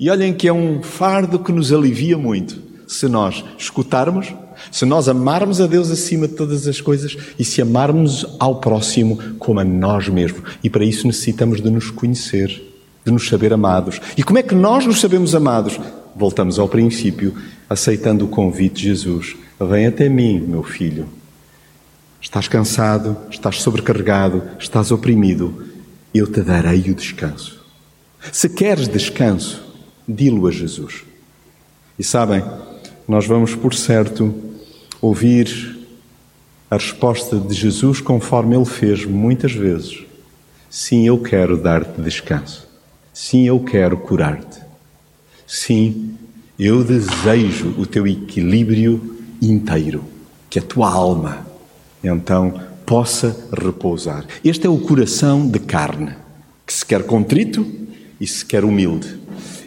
E 0.00 0.10
olhem 0.10 0.34
que 0.34 0.48
é 0.48 0.52
um 0.52 0.82
fardo 0.82 1.38
que 1.38 1.52
nos 1.52 1.72
alivia 1.72 2.18
muito 2.18 2.60
se 2.88 3.08
nós 3.08 3.44
escutarmos, 3.58 4.34
se 4.70 4.84
nós 4.84 5.08
amarmos 5.08 5.60
a 5.60 5.66
Deus 5.66 5.90
acima 5.90 6.26
de 6.26 6.34
todas 6.34 6.66
as 6.66 6.80
coisas 6.80 7.16
e 7.38 7.44
se 7.44 7.62
amarmos 7.62 8.26
ao 8.38 8.60
próximo 8.60 9.18
como 9.38 9.60
a 9.60 9.64
nós 9.64 10.08
mesmos. 10.08 10.42
E 10.62 10.70
para 10.70 10.84
isso 10.84 11.06
necessitamos 11.06 11.60
de 11.60 11.70
nos 11.70 11.90
conhecer, 11.90 12.73
de 13.04 13.12
nos 13.12 13.28
saber 13.28 13.52
amados. 13.52 14.00
E 14.16 14.22
como 14.22 14.38
é 14.38 14.42
que 14.42 14.54
nós 14.54 14.86
nos 14.86 15.00
sabemos 15.00 15.34
amados? 15.34 15.78
Voltamos 16.16 16.58
ao 16.58 16.68
princípio, 16.68 17.34
aceitando 17.68 18.24
o 18.24 18.28
convite 18.28 18.76
de 18.76 18.82
Jesus. 18.88 19.36
Vem 19.60 19.86
até 19.86 20.08
mim, 20.08 20.40
meu 20.40 20.62
filho. 20.62 21.08
Estás 22.20 22.48
cansado, 22.48 23.16
estás 23.30 23.60
sobrecarregado, 23.60 24.42
estás 24.58 24.90
oprimido. 24.90 25.64
Eu 26.14 26.26
te 26.26 26.40
darei 26.40 26.90
o 26.90 26.94
descanso. 26.94 27.62
Se 28.32 28.48
queres 28.48 28.88
descanso, 28.88 29.62
dilo 30.08 30.46
a 30.46 30.50
Jesus. 30.50 31.04
E 31.98 32.02
sabem, 32.02 32.42
nós 33.06 33.26
vamos, 33.26 33.54
por 33.54 33.74
certo, 33.74 34.34
ouvir 35.00 35.86
a 36.70 36.76
resposta 36.76 37.36
de 37.36 37.54
Jesus 37.54 38.00
conforme 38.00 38.56
ele 38.56 38.64
fez 38.64 39.04
muitas 39.04 39.52
vezes. 39.52 40.04
Sim, 40.70 41.06
eu 41.06 41.18
quero 41.18 41.56
dar-te 41.56 42.00
descanso. 42.00 42.66
Sim, 43.14 43.46
eu 43.46 43.60
quero 43.60 43.96
curar-te. 43.96 44.60
Sim, 45.46 46.16
eu 46.58 46.82
desejo 46.82 47.72
o 47.78 47.86
teu 47.86 48.08
equilíbrio 48.08 49.20
inteiro, 49.40 50.04
que 50.50 50.58
a 50.58 50.62
tua 50.62 50.92
alma 50.92 51.46
então 52.02 52.60
possa 52.84 53.48
repousar. 53.56 54.26
Este 54.44 54.66
é 54.66 54.68
o 54.70 54.80
coração 54.80 55.48
de 55.48 55.60
carne, 55.60 56.12
que 56.66 56.72
se 56.72 56.84
quer 56.84 57.04
contrito 57.04 57.64
e 58.20 58.26
se 58.26 58.44
quer 58.44 58.64
humilde. 58.64 59.16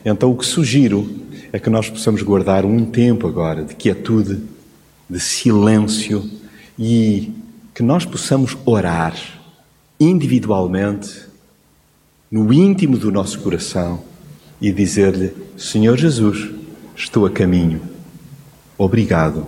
Então 0.03 0.29
o 0.29 0.37
que 0.37 0.45
sugiro 0.45 1.09
é 1.53 1.57
que 1.57 1.69
nós 1.69 1.89
possamos 1.89 2.21
guardar 2.21 2.65
um 2.65 2.83
tempo 2.83 3.27
agora 3.27 3.63
de 3.63 3.75
quietude, 3.75 4.41
de 5.09 5.21
silêncio 5.21 6.29
e 6.77 7.31
que 7.73 7.81
nós 7.81 8.03
possamos 8.03 8.57
orar 8.65 9.15
individualmente, 9.97 11.26
no 12.29 12.51
íntimo 12.51 12.97
do 12.97 13.11
nosso 13.11 13.39
coração 13.39 14.03
e 14.61 14.71
dizer-lhe: 14.71 15.33
Senhor 15.57 15.97
Jesus, 15.97 16.49
estou 16.95 17.25
a 17.25 17.29
caminho. 17.29 17.81
Obrigado 18.77 19.45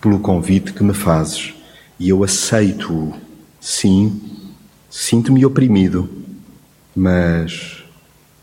pelo 0.00 0.18
convite 0.18 0.72
que 0.72 0.82
me 0.82 0.94
fazes 0.94 1.54
e 1.98 2.08
eu 2.08 2.24
aceito-o. 2.24 3.14
Sim, 3.60 4.20
sinto-me 4.90 5.44
oprimido, 5.46 6.08
mas 6.94 7.84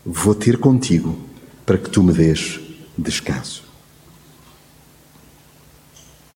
vou 0.04 0.34
ter 0.34 0.58
contigo 0.58 1.16
para 1.64 1.78
que 1.78 1.88
tu 1.88 2.02
me 2.02 2.12
dês 2.12 2.58
descanso. 2.98 3.61